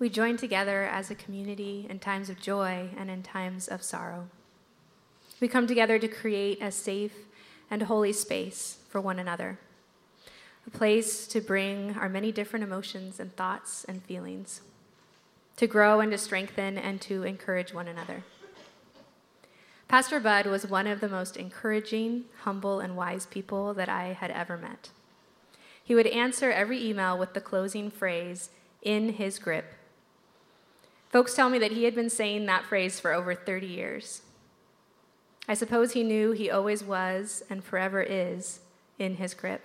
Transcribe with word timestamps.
We 0.00 0.08
join 0.08 0.38
together 0.38 0.84
as 0.84 1.10
a 1.10 1.14
community 1.14 1.86
in 1.90 1.98
times 1.98 2.30
of 2.30 2.40
joy 2.40 2.88
and 2.96 3.10
in 3.10 3.22
times 3.22 3.68
of 3.68 3.82
sorrow. 3.82 4.28
We 5.40 5.46
come 5.46 5.66
together 5.66 5.98
to 5.98 6.08
create 6.08 6.62
a 6.62 6.72
safe 6.72 7.12
and 7.70 7.82
holy 7.82 8.14
space 8.14 8.78
for 8.88 8.98
one 8.98 9.18
another, 9.18 9.58
a 10.66 10.70
place 10.70 11.26
to 11.26 11.42
bring 11.42 11.96
our 12.00 12.08
many 12.08 12.32
different 12.32 12.64
emotions 12.64 13.20
and 13.20 13.36
thoughts 13.36 13.84
and 13.84 14.02
feelings, 14.02 14.62
to 15.56 15.66
grow 15.66 16.00
and 16.00 16.10
to 16.12 16.18
strengthen 16.18 16.78
and 16.78 16.98
to 17.02 17.24
encourage 17.24 17.74
one 17.74 17.86
another. 17.86 18.24
Pastor 19.86 20.18
Bud 20.18 20.46
was 20.46 20.66
one 20.66 20.86
of 20.86 21.00
the 21.00 21.10
most 21.10 21.36
encouraging, 21.36 22.24
humble, 22.44 22.80
and 22.80 22.96
wise 22.96 23.26
people 23.26 23.74
that 23.74 23.90
I 23.90 24.14
had 24.14 24.30
ever 24.30 24.56
met. 24.56 24.88
He 25.84 25.94
would 25.94 26.06
answer 26.06 26.50
every 26.50 26.82
email 26.82 27.18
with 27.18 27.34
the 27.34 27.40
closing 27.42 27.90
phrase, 27.90 28.48
in 28.82 29.10
his 29.14 29.38
grip. 29.38 29.74
Folks 31.10 31.34
tell 31.34 31.50
me 31.50 31.58
that 31.58 31.72
he 31.72 31.84
had 31.84 31.94
been 31.94 32.08
saying 32.08 32.46
that 32.46 32.64
phrase 32.64 33.00
for 33.00 33.12
over 33.12 33.34
30 33.34 33.66
years. 33.66 34.22
I 35.48 35.54
suppose 35.54 35.92
he 35.92 36.04
knew 36.04 36.30
he 36.30 36.48
always 36.48 36.84
was 36.84 37.42
and 37.50 37.64
forever 37.64 38.00
is 38.00 38.60
in 38.98 39.16
his 39.16 39.34
grip. 39.34 39.64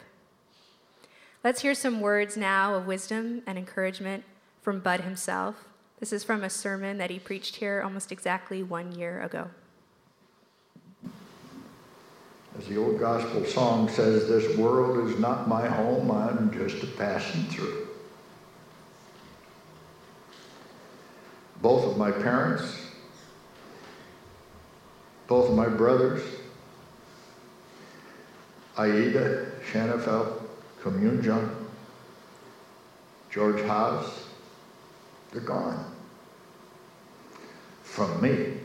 Let's 1.44 1.62
hear 1.62 1.76
some 1.76 2.02
words 2.02 2.36
now 2.36 2.74
of 2.74 2.88
wisdom 2.88 3.44
and 3.46 3.60
encouragement 3.60 4.24
from 4.64 4.80
Bud 4.80 5.02
himself. 5.02 5.66
This 6.00 6.12
is 6.12 6.24
from 6.24 6.44
a 6.44 6.50
sermon 6.50 6.98
that 6.98 7.12
he 7.12 7.20
preached 7.20 7.58
here 7.58 7.84
almost 7.84 8.12
exactly 8.12 8.64
one 8.64 8.94
year 8.94 9.22
ago. 9.22 9.52
As 12.58 12.66
the 12.68 12.78
old 12.78 13.00
gospel 13.00 13.46
song 13.46 13.88
says, 13.90 14.28
this 14.28 14.58
world 14.58 15.08
is 15.08 15.20
not 15.20 15.48
my 15.48 15.68
home, 15.68 16.10
I'm 16.10 16.52
just 16.52 16.82
a 16.82 16.88
passing 16.88 17.44
through. 17.44 17.85
Both 21.66 21.88
of 21.88 21.98
my 21.98 22.12
parents, 22.12 22.80
both 25.26 25.50
of 25.50 25.56
my 25.56 25.68
brothers, 25.68 26.22
Aida 28.78 29.48
Shanafelt, 29.72 30.44
Commun 30.84 31.24
Jung, 31.24 31.68
George 33.32 33.64
Haas, 33.64 34.28
they're 35.32 35.42
gone 35.42 35.92
from 37.82 38.22
me. 38.22 38.58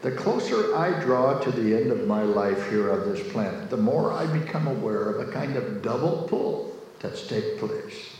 The 0.00 0.12
closer 0.12 0.74
I 0.74 0.98
draw 0.98 1.38
to 1.40 1.50
the 1.50 1.76
end 1.76 1.92
of 1.92 2.06
my 2.06 2.22
life 2.22 2.70
here 2.70 2.90
on 2.90 3.12
this 3.12 3.32
planet, 3.34 3.68
the 3.68 3.76
more 3.76 4.14
I 4.14 4.24
become 4.24 4.66
aware 4.66 5.10
of 5.10 5.28
a 5.28 5.30
kind 5.30 5.56
of 5.56 5.82
double 5.82 6.26
pull 6.26 6.74
that's 7.00 7.26
taking 7.26 7.58
place. 7.58 8.17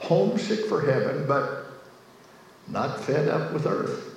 Homesick 0.00 0.66
for 0.66 0.82
heaven, 0.82 1.26
but 1.26 1.66
not 2.68 3.00
fed 3.00 3.28
up 3.28 3.52
with 3.52 3.66
earth. 3.66 4.16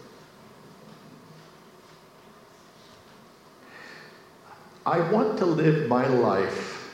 I 4.86 5.00
want 5.12 5.38
to 5.40 5.46
live 5.46 5.88
my 5.88 6.08
life 6.08 6.92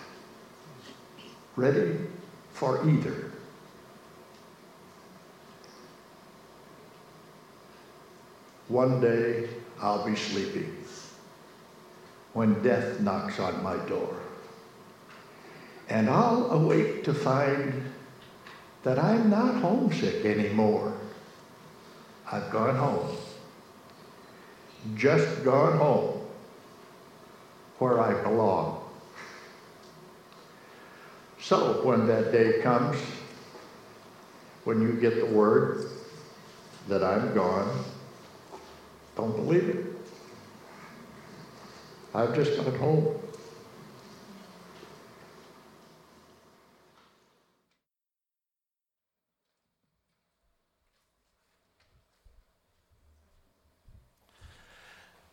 ready 1.55 1.97
for 2.51 2.87
either. 2.87 3.31
One 8.67 8.99
day 8.99 9.49
I'll 9.81 10.05
be 10.05 10.15
sleeping 10.15 10.75
when 12.33 12.61
death 12.61 12.99
knocks 12.99 13.39
on 13.39 13.63
my 13.63 13.77
door. 13.87 14.15
And 15.89 16.09
I'll 16.09 16.51
awake 16.51 17.05
to 17.05 17.13
find 17.13 17.93
that 18.87 18.99
I'm 18.99 19.29
not 19.29 19.55
homesick 19.55 20.23
anymore. 20.23 20.93
I've 22.31 22.49
gone 22.49 22.77
home. 22.77 23.17
Just 24.95 25.43
gone 25.43 25.77
home 25.77 26.21
where 27.79 27.99
I 27.99 28.13
belong. 28.23 28.81
So 31.41 31.85
when 31.85 32.07
that 32.07 32.31
day 32.31 32.61
comes, 32.61 32.95
when 34.63 34.81
you 34.81 34.93
get 34.93 35.17
the 35.17 35.25
word 35.25 35.89
that 36.87 37.03
I'm 37.03 37.33
gone, 37.33 37.83
don't 39.17 39.35
believe 39.35 39.67
it. 39.67 39.85
I've 42.15 42.33
just 42.33 42.55
gone 42.55 42.73
home. 42.75 43.26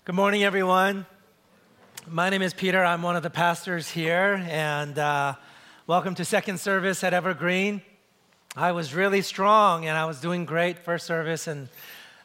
Good 0.07 0.17
morning, 0.17 0.45
everyone. 0.45 1.07
My 2.07 2.29
name 2.29 2.43
is 2.43 2.53
Peter. 2.53 2.85
I'm 2.85 3.01
one 3.01 3.17
of 3.17 3.23
the 3.23 3.31
pastors 3.31 3.89
here, 3.89 4.45
and 4.51 4.99
uh, 4.99 5.33
welcome 5.87 6.15
to 6.17 6.27
second 6.27 6.61
service 6.61 7.03
at 7.03 7.15
Evergreen. 7.15 7.81
I 8.55 8.73
was 8.73 8.93
really 8.93 9.23
strong, 9.23 9.87
and 9.87 9.97
I 9.97 10.05
was 10.05 10.21
doing 10.21 10.45
great 10.45 10.79
first 10.79 11.07
service, 11.07 11.47
and 11.47 11.71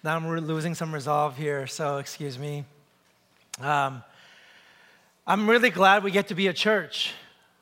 now 0.04 0.18
I'm 0.18 0.30
losing 0.30 0.76
some 0.76 0.94
resolve 0.94 1.38
here, 1.38 1.68
so 1.68 2.00
excuse 2.00 2.38
me. 2.38 2.66
Um, 3.62 4.04
I'm 5.26 5.50
really 5.50 5.70
glad 5.70 6.04
we 6.04 6.12
get 6.12 6.28
to 6.28 6.36
be 6.36 6.48
a 6.48 6.54
church. 6.54 7.14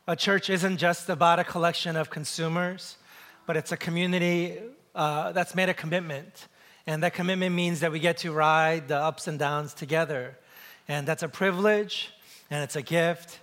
A 0.08 0.16
church 0.16 0.50
isn't 0.50 0.78
just 0.78 1.10
about 1.10 1.38
a 1.38 1.44
collection 1.44 1.96
of 1.96 2.10
consumers, 2.10 2.98
but 3.46 3.56
it's 3.56 3.72
a 3.72 3.78
community 3.78 4.58
uh, 4.96 5.32
that's 5.34 5.54
made 5.54 5.70
a 5.70 5.76
commitment. 5.76 6.48
And 6.88 7.04
that 7.04 7.14
commitment 7.14 7.54
means 7.54 7.82
that 7.82 7.92
we 7.92 8.00
get 8.00 8.18
to 8.20 8.32
ride 8.32 8.88
the 8.88 8.96
ups 8.96 9.28
and 9.28 9.38
downs 9.38 9.74
together. 9.74 10.38
And 10.88 11.06
that's 11.06 11.22
a 11.22 11.28
privilege 11.28 12.14
and 12.50 12.64
it's 12.64 12.78
a 12.78 12.82
gift. 12.82 13.40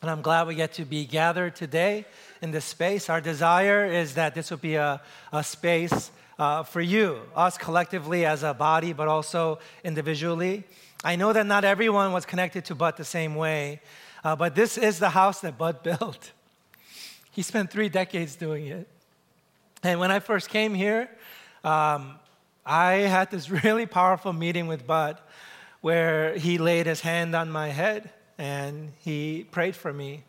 And 0.00 0.10
I'm 0.10 0.22
glad 0.22 0.46
we 0.46 0.54
get 0.54 0.72
to 0.74 0.86
be 0.86 1.04
gathered 1.04 1.54
today 1.54 2.06
in 2.40 2.50
this 2.52 2.64
space. 2.64 3.10
Our 3.10 3.20
desire 3.20 3.84
is 3.84 4.14
that 4.14 4.34
this 4.34 4.50
will 4.50 4.58
be 4.58 4.76
a, 4.76 5.02
a 5.30 5.44
space 5.44 6.10
uh, 6.38 6.62
for 6.62 6.80
you, 6.80 7.20
us 7.36 7.58
collectively 7.58 8.24
as 8.24 8.42
a 8.42 8.54
body, 8.54 8.94
but 8.94 9.08
also 9.08 9.58
individually. 9.84 10.64
I 11.04 11.16
know 11.16 11.34
that 11.34 11.46
not 11.46 11.64
everyone 11.64 12.12
was 12.12 12.24
connected 12.24 12.64
to 12.66 12.74
Bud 12.74 12.96
the 12.96 13.04
same 13.04 13.34
way, 13.34 13.82
uh, 14.24 14.36
but 14.36 14.54
this 14.54 14.78
is 14.78 14.98
the 14.98 15.10
house 15.10 15.40
that 15.42 15.58
Bud 15.58 15.82
built. 15.82 16.32
He 17.30 17.42
spent 17.42 17.70
three 17.70 17.90
decades 17.90 18.36
doing 18.36 18.66
it. 18.68 18.88
And 19.82 20.00
when 20.00 20.10
I 20.10 20.18
first 20.18 20.48
came 20.48 20.72
here, 20.72 21.10
um, 21.62 22.14
I 22.64 22.92
had 22.92 23.30
this 23.30 23.50
really 23.64 23.86
powerful 23.86 24.32
meeting 24.32 24.66
with 24.66 24.86
Bud 24.86 25.18
where 25.80 26.36
he 26.36 26.58
laid 26.58 26.86
his 26.86 27.00
hand 27.00 27.34
on 27.34 27.50
my 27.50 27.68
head 27.68 28.10
and 28.38 28.92
he 28.98 29.46
prayed 29.50 29.76
for 29.76 29.92
me. 29.92 30.24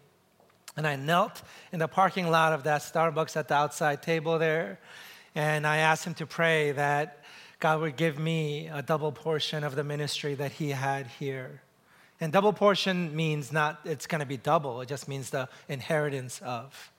And 0.77 0.85
I 0.85 0.97
knelt 0.97 1.41
in 1.71 1.79
the 1.79 1.87
parking 1.87 2.29
lot 2.29 2.51
of 2.51 2.63
that 2.63 2.81
Starbucks 2.81 3.37
at 3.37 3.47
the 3.47 3.53
outside 3.53 4.03
table 4.03 4.37
there 4.37 4.79
and 5.35 5.67
I 5.67 5.77
asked 5.77 6.05
him 6.05 6.13
to 6.15 6.25
pray 6.25 6.71
that 6.71 7.19
God 7.59 7.81
would 7.81 7.97
give 7.97 8.17
me 8.17 8.67
a 8.67 8.81
double 8.81 9.11
portion 9.11 9.63
of 9.63 9.75
the 9.75 9.83
ministry 9.83 10.33
that 10.35 10.53
he 10.53 10.69
had 10.69 11.07
here. 11.07 11.61
And 12.21 12.31
double 12.31 12.53
portion 12.53 13.15
means 13.15 13.51
not 13.51 13.81
it's 13.83 14.07
going 14.07 14.19
to 14.19 14.25
be 14.25 14.37
double, 14.37 14.81
it 14.81 14.87
just 14.87 15.07
means 15.07 15.29
the 15.29 15.49
inheritance 15.67 16.41
of. 16.43 16.91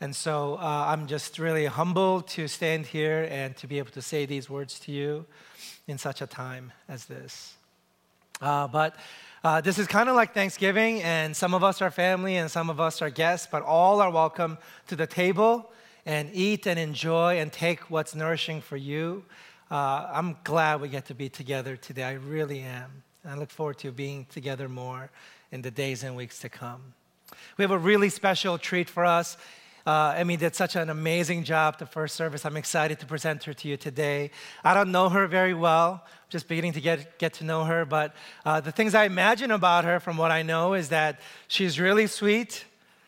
And 0.00 0.14
so 0.14 0.58
uh, 0.60 0.84
I'm 0.88 1.06
just 1.06 1.38
really 1.38 1.64
humbled 1.64 2.28
to 2.28 2.48
stand 2.48 2.84
here 2.84 3.26
and 3.30 3.56
to 3.56 3.66
be 3.66 3.78
able 3.78 3.92
to 3.92 4.02
say 4.02 4.26
these 4.26 4.50
words 4.50 4.78
to 4.80 4.92
you 4.92 5.24
in 5.88 5.96
such 5.96 6.20
a 6.20 6.26
time 6.26 6.72
as 6.86 7.06
this. 7.06 7.54
Uh, 8.42 8.68
but 8.68 8.96
uh, 9.42 9.62
this 9.62 9.78
is 9.78 9.86
kind 9.86 10.10
of 10.10 10.16
like 10.16 10.34
Thanksgiving, 10.34 11.02
and 11.02 11.34
some 11.34 11.54
of 11.54 11.64
us 11.64 11.80
are 11.80 11.90
family 11.90 12.36
and 12.36 12.50
some 12.50 12.68
of 12.68 12.78
us 12.78 13.00
are 13.00 13.08
guests, 13.08 13.48
but 13.50 13.62
all 13.62 14.02
are 14.02 14.10
welcome 14.10 14.58
to 14.88 14.96
the 14.96 15.06
table 15.06 15.72
and 16.04 16.28
eat 16.34 16.66
and 16.66 16.78
enjoy 16.78 17.38
and 17.38 17.50
take 17.50 17.90
what's 17.90 18.14
nourishing 18.14 18.60
for 18.60 18.76
you. 18.76 19.24
Uh, 19.70 20.08
I'm 20.12 20.36
glad 20.44 20.82
we 20.82 20.88
get 20.88 21.06
to 21.06 21.14
be 21.14 21.30
together 21.30 21.74
today. 21.76 22.04
I 22.04 22.12
really 22.12 22.60
am. 22.60 23.02
I 23.24 23.34
look 23.34 23.50
forward 23.50 23.78
to 23.78 23.92
being 23.92 24.26
together 24.26 24.68
more 24.68 25.10
in 25.50 25.62
the 25.62 25.70
days 25.70 26.04
and 26.04 26.14
weeks 26.14 26.38
to 26.40 26.50
come. 26.50 26.82
We 27.56 27.62
have 27.62 27.70
a 27.70 27.78
really 27.78 28.10
special 28.10 28.58
treat 28.58 28.90
for 28.90 29.04
us. 29.04 29.38
Uh, 29.86 30.14
Emmy 30.16 30.36
did 30.36 30.56
such 30.56 30.74
an 30.74 30.90
amazing 30.90 31.44
job 31.44 31.78
the 31.78 31.86
first 31.86 32.16
service. 32.16 32.44
I'm 32.44 32.56
excited 32.56 32.98
to 33.00 33.06
present 33.06 33.44
her 33.44 33.54
to 33.54 33.68
you 33.68 33.76
today. 33.76 34.32
I 34.64 34.74
don't 34.74 34.90
know 34.90 35.08
her 35.08 35.26
very 35.26 35.54
well, 35.54 36.04
just 36.28 36.48
beginning 36.48 36.72
to 36.72 36.80
get, 36.80 37.18
get 37.18 37.34
to 37.34 37.44
know 37.44 37.64
her, 37.64 37.84
but 37.84 38.14
uh, 38.44 38.60
the 38.60 38.72
things 38.72 38.94
I 38.94 39.04
imagine 39.04 39.52
about 39.52 39.84
her 39.84 40.00
from 40.00 40.16
what 40.16 40.32
I 40.32 40.42
know 40.42 40.74
is 40.74 40.88
that 40.88 41.20
she's 41.46 41.78
really 41.78 42.08
sweet, 42.08 42.64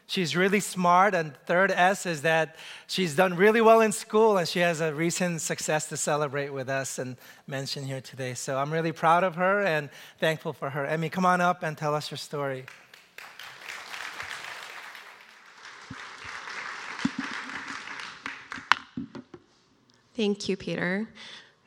She's 0.08 0.34
really 0.34 0.60
smart. 0.60 1.14
And 1.14 1.36
third 1.44 1.70
S 1.70 2.06
is 2.06 2.22
that 2.22 2.56
she's 2.86 3.14
done 3.14 3.36
really 3.36 3.60
well 3.60 3.82
in 3.82 3.92
school 3.92 4.38
and 4.38 4.48
she 4.48 4.60
has 4.60 4.81
a 4.81 4.92
recent 4.94 5.42
success 5.42 5.86
to 5.90 5.98
celebrate 5.98 6.48
with 6.48 6.70
us 6.70 6.98
and 6.98 7.16
mention 7.46 7.84
here 7.84 8.00
today. 8.00 8.32
So 8.32 8.56
I'm 8.56 8.72
really 8.72 8.92
proud 8.92 9.22
of 9.22 9.34
her 9.34 9.60
and 9.60 9.90
thankful 10.19 10.54
for 10.54 10.70
her. 10.70 10.86
Emmy, 10.86 11.10
come 11.10 11.26
on 11.26 11.42
up 11.42 11.62
and 11.62 11.76
tell 11.76 11.94
us 11.94 12.10
your 12.10 12.16
story. 12.16 12.64
Thank 20.19 20.49
you, 20.49 20.56
Peter. 20.56 21.06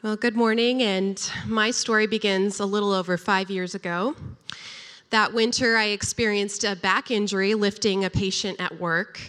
Well, 0.03 0.18
good 0.18 0.36
morning, 0.36 0.81
and 0.81 1.18
my 1.45 1.71
story 1.71 2.06
begins 2.06 2.59
a 2.59 2.65
little 2.65 2.92
over 2.92 3.15
five 3.15 3.50
years 3.50 3.75
ago. 3.75 4.13
That 5.09 5.33
winter, 5.33 5.77
I 5.77 5.86
experienced 5.86 6.65
a 6.65 6.75
back 6.75 7.12
injury 7.12 7.53
lifting 7.53 8.03
a 8.03 8.09
patient 8.09 8.59
at 8.59 8.77
work. 8.77 9.21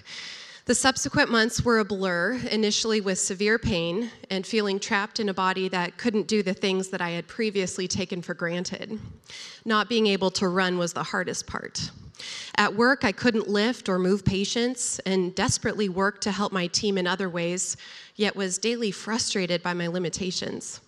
The 0.65 0.75
subsequent 0.75 1.31
months 1.31 1.65
were 1.65 1.79
a 1.79 1.85
blur, 1.85 2.33
initially 2.51 3.01
with 3.01 3.17
severe 3.17 3.61
pain 3.61 4.11
and 4.29 4.45
feeling 4.45 4.81
trapped 4.81 5.21
in 5.21 5.29
a 5.29 5.35
body 5.35 5.69
that 5.69 5.99
couldn't 5.99 6.27
do 6.27 6.43
the 6.43 6.53
things 6.53 6.89
that 6.89 7.01
I 7.01 7.11
had 7.11 7.29
previously 7.29 7.87
taken 7.87 8.23
for 8.23 8.35
granted. 8.35 8.99
Not 9.65 9.89
being 9.89 10.09
able 10.09 10.33
to 10.33 10.49
run 10.49 10.79
was 10.79 10.95
the 10.95 11.05
hardest 11.05 11.47
part. 11.47 11.93
At 12.57 12.75
work, 12.75 13.05
I 13.05 13.13
couldn't 13.13 13.49
lift 13.49 13.89
or 13.89 13.99
move 13.99 14.25
patients 14.25 14.99
and 15.01 15.35
desperately 15.35 15.89
worked 15.89 16.23
to 16.23 16.33
help 16.33 16.53
my 16.53 16.67
team 16.67 16.99
in 16.99 17.07
other 17.07 17.29
ways, 17.29 17.77
yet 18.17 18.37
was 18.37 18.59
daily 18.59 18.91
frustrated 18.91 19.63
by 19.63 19.75
my 19.75 19.87
limitations. 19.87 20.81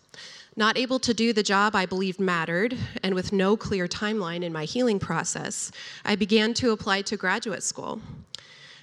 Not 0.56 0.78
able 0.78 1.00
to 1.00 1.12
do 1.12 1.32
the 1.32 1.42
job 1.42 1.74
I 1.74 1.84
believed 1.84 2.20
mattered, 2.20 2.76
and 3.02 3.14
with 3.14 3.32
no 3.32 3.56
clear 3.56 3.88
timeline 3.88 4.44
in 4.44 4.52
my 4.52 4.64
healing 4.64 5.00
process, 5.00 5.72
I 6.04 6.14
began 6.14 6.54
to 6.54 6.70
apply 6.70 7.02
to 7.02 7.16
graduate 7.16 7.64
school. 7.64 8.00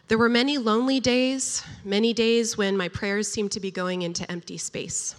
There 0.09 0.18
were 0.18 0.27
many 0.27 0.57
lonely 0.57 1.00
days, 1.00 1.63
many 1.86 2.12
days 2.12 2.57
when 2.57 2.75
my 2.75 2.89
prayers 2.89 3.30
seemed 3.30 3.53
to 3.53 3.62
be 3.62 3.71
going 3.71 4.01
into 4.01 4.30
empty 4.30 4.57
space. 4.57 5.15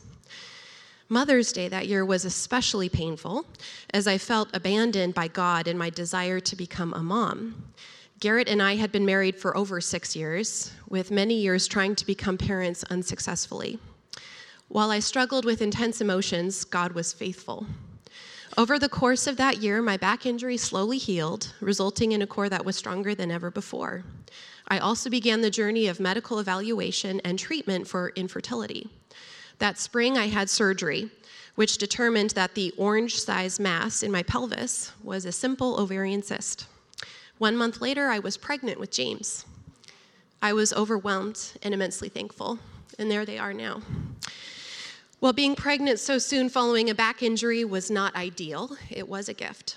Mother's 1.12 1.52
Day 1.52 1.68
that 1.68 1.88
year 1.88 2.06
was 2.06 2.24
especially 2.24 2.88
painful 2.88 3.44
as 3.92 4.06
I 4.06 4.16
felt 4.16 4.48
abandoned 4.54 5.12
by 5.12 5.28
God 5.28 5.68
in 5.68 5.76
my 5.76 5.90
desire 5.90 6.40
to 6.40 6.56
become 6.56 6.94
a 6.94 7.02
mom. 7.02 7.64
Garrett 8.18 8.48
and 8.48 8.62
I 8.62 8.76
had 8.76 8.90
been 8.90 9.04
married 9.04 9.36
for 9.36 9.54
over 9.54 9.78
six 9.78 10.16
years, 10.16 10.72
with 10.88 11.10
many 11.10 11.34
years 11.34 11.66
trying 11.66 11.94
to 11.96 12.06
become 12.06 12.38
parents 12.38 12.82
unsuccessfully. 12.84 13.78
While 14.68 14.90
I 14.90 15.00
struggled 15.00 15.44
with 15.44 15.60
intense 15.60 16.00
emotions, 16.00 16.64
God 16.64 16.92
was 16.92 17.12
faithful. 17.12 17.66
Over 18.56 18.78
the 18.78 18.88
course 18.88 19.26
of 19.26 19.36
that 19.36 19.58
year, 19.58 19.82
my 19.82 19.98
back 19.98 20.24
injury 20.24 20.56
slowly 20.56 20.96
healed, 20.96 21.52
resulting 21.60 22.12
in 22.12 22.22
a 22.22 22.26
core 22.26 22.48
that 22.48 22.64
was 22.64 22.76
stronger 22.76 23.14
than 23.14 23.30
ever 23.30 23.50
before. 23.50 24.02
I 24.66 24.78
also 24.78 25.10
began 25.10 25.42
the 25.42 25.50
journey 25.50 25.88
of 25.88 26.00
medical 26.00 26.38
evaluation 26.38 27.20
and 27.20 27.38
treatment 27.38 27.86
for 27.86 28.14
infertility. 28.16 28.88
That 29.62 29.78
spring, 29.78 30.18
I 30.18 30.26
had 30.26 30.50
surgery, 30.50 31.08
which 31.54 31.78
determined 31.78 32.30
that 32.30 32.56
the 32.56 32.74
orange 32.76 33.20
sized 33.20 33.60
mass 33.60 34.02
in 34.02 34.10
my 34.10 34.24
pelvis 34.24 34.90
was 35.04 35.24
a 35.24 35.30
simple 35.30 35.78
ovarian 35.78 36.24
cyst. 36.24 36.66
One 37.38 37.56
month 37.56 37.80
later, 37.80 38.08
I 38.08 38.18
was 38.18 38.36
pregnant 38.36 38.80
with 38.80 38.90
James. 38.90 39.44
I 40.42 40.52
was 40.52 40.72
overwhelmed 40.72 41.52
and 41.62 41.72
immensely 41.72 42.08
thankful, 42.08 42.58
and 42.98 43.08
there 43.08 43.24
they 43.24 43.38
are 43.38 43.54
now. 43.54 43.82
While 45.20 45.32
being 45.32 45.54
pregnant 45.54 46.00
so 46.00 46.18
soon 46.18 46.48
following 46.48 46.90
a 46.90 46.94
back 46.96 47.22
injury 47.22 47.64
was 47.64 47.88
not 47.88 48.16
ideal, 48.16 48.76
it 48.90 49.08
was 49.08 49.28
a 49.28 49.32
gift. 49.32 49.76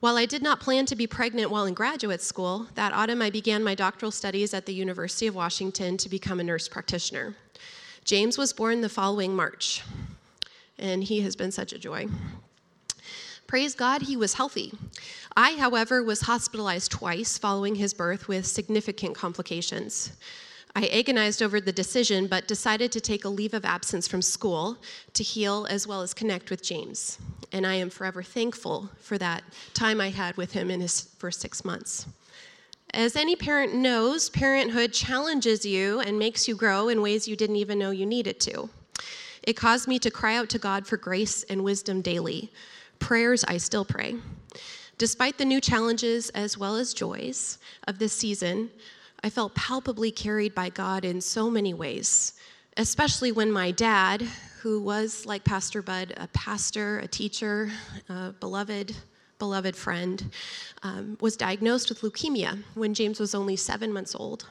While 0.00 0.16
I 0.16 0.24
did 0.24 0.42
not 0.42 0.60
plan 0.60 0.86
to 0.86 0.96
be 0.96 1.06
pregnant 1.06 1.50
while 1.50 1.66
in 1.66 1.74
graduate 1.74 2.22
school, 2.22 2.68
that 2.76 2.94
autumn 2.94 3.20
I 3.20 3.28
began 3.28 3.62
my 3.62 3.74
doctoral 3.74 4.10
studies 4.10 4.54
at 4.54 4.64
the 4.64 4.72
University 4.72 5.26
of 5.26 5.34
Washington 5.34 5.98
to 5.98 6.08
become 6.08 6.40
a 6.40 6.44
nurse 6.44 6.68
practitioner. 6.70 7.36
James 8.04 8.36
was 8.36 8.52
born 8.52 8.80
the 8.80 8.88
following 8.88 9.34
March, 9.34 9.82
and 10.78 11.04
he 11.04 11.20
has 11.20 11.36
been 11.36 11.52
such 11.52 11.72
a 11.72 11.78
joy. 11.78 12.06
Praise 13.46 13.74
God, 13.74 14.02
he 14.02 14.16
was 14.16 14.34
healthy. 14.34 14.72
I, 15.36 15.52
however, 15.52 16.02
was 16.02 16.22
hospitalized 16.22 16.90
twice 16.90 17.38
following 17.38 17.74
his 17.74 17.94
birth 17.94 18.26
with 18.26 18.46
significant 18.46 19.14
complications. 19.14 20.12
I 20.74 20.86
agonized 20.86 21.42
over 21.42 21.60
the 21.60 21.72
decision, 21.72 22.26
but 22.26 22.48
decided 22.48 22.90
to 22.92 23.00
take 23.00 23.24
a 23.24 23.28
leave 23.28 23.52
of 23.52 23.64
absence 23.64 24.08
from 24.08 24.22
school 24.22 24.78
to 25.12 25.22
heal 25.22 25.66
as 25.68 25.86
well 25.86 26.00
as 26.00 26.14
connect 26.14 26.50
with 26.50 26.62
James. 26.62 27.18
And 27.52 27.66
I 27.66 27.74
am 27.74 27.90
forever 27.90 28.22
thankful 28.22 28.88
for 28.98 29.18
that 29.18 29.44
time 29.74 30.00
I 30.00 30.08
had 30.08 30.36
with 30.38 30.52
him 30.52 30.70
in 30.70 30.80
his 30.80 31.02
first 31.18 31.40
six 31.40 31.64
months. 31.64 32.06
As 32.94 33.16
any 33.16 33.36
parent 33.36 33.74
knows, 33.74 34.28
parenthood 34.28 34.92
challenges 34.92 35.64
you 35.64 36.00
and 36.00 36.18
makes 36.18 36.46
you 36.46 36.54
grow 36.54 36.88
in 36.88 37.00
ways 37.00 37.26
you 37.26 37.36
didn't 37.36 37.56
even 37.56 37.78
know 37.78 37.90
you 37.90 38.04
needed 38.04 38.38
to. 38.40 38.68
It 39.42 39.54
caused 39.54 39.88
me 39.88 39.98
to 40.00 40.10
cry 40.10 40.36
out 40.36 40.50
to 40.50 40.58
God 40.58 40.86
for 40.86 40.98
grace 40.98 41.42
and 41.44 41.64
wisdom 41.64 42.02
daily. 42.02 42.52
Prayers 42.98 43.44
I 43.44 43.56
still 43.56 43.86
pray. 43.86 44.16
Despite 44.98 45.38
the 45.38 45.44
new 45.46 45.58
challenges 45.60 46.28
as 46.30 46.58
well 46.58 46.76
as 46.76 46.92
joys 46.92 47.58
of 47.88 47.98
this 47.98 48.12
season, 48.12 48.70
I 49.24 49.30
felt 49.30 49.54
palpably 49.54 50.10
carried 50.10 50.54
by 50.54 50.68
God 50.68 51.04
in 51.06 51.20
so 51.22 51.48
many 51.48 51.72
ways, 51.72 52.34
especially 52.76 53.32
when 53.32 53.50
my 53.50 53.70
dad, 53.70 54.20
who 54.60 54.80
was 54.80 55.24
like 55.24 55.44
Pastor 55.44 55.80
Bud, 55.80 56.12
a 56.18 56.28
pastor, 56.28 56.98
a 56.98 57.08
teacher, 57.08 57.70
a 58.10 58.32
beloved 58.32 58.94
beloved 59.42 59.74
friend, 59.74 60.30
um, 60.84 61.18
was 61.20 61.36
diagnosed 61.36 61.88
with 61.88 62.02
leukemia 62.02 62.62
when 62.74 62.94
James 62.94 63.18
was 63.18 63.34
only 63.34 63.56
seven 63.56 63.92
months 63.92 64.14
old. 64.14 64.46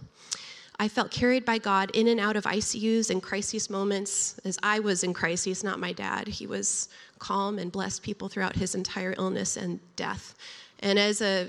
I 0.79 0.89
felt 0.89 1.11
carried 1.11 1.45
by 1.45 1.59
God 1.59 1.91
in 1.91 2.09
and 2.09 2.19
out 2.19 2.35
of 2.35 2.43
ICUs 2.43 3.09
and 3.09 3.23
crisis 3.23 3.69
moments 3.69 4.37
as 4.43 4.59
I 4.61 4.79
was 4.79 5.05
in 5.05 5.13
crises, 5.13 5.63
not 5.63 5.79
my 5.79 5.93
dad. 5.93 6.27
He 6.27 6.45
was 6.45 6.89
calm 7.19 7.57
and 7.57 7.71
blessed 7.71 8.03
people 8.03 8.27
throughout 8.27 8.57
his 8.57 8.75
entire 8.75 9.15
illness 9.17 9.55
and 9.55 9.79
death. 9.95 10.35
And 10.79 10.99
as 10.99 11.21
a 11.21 11.47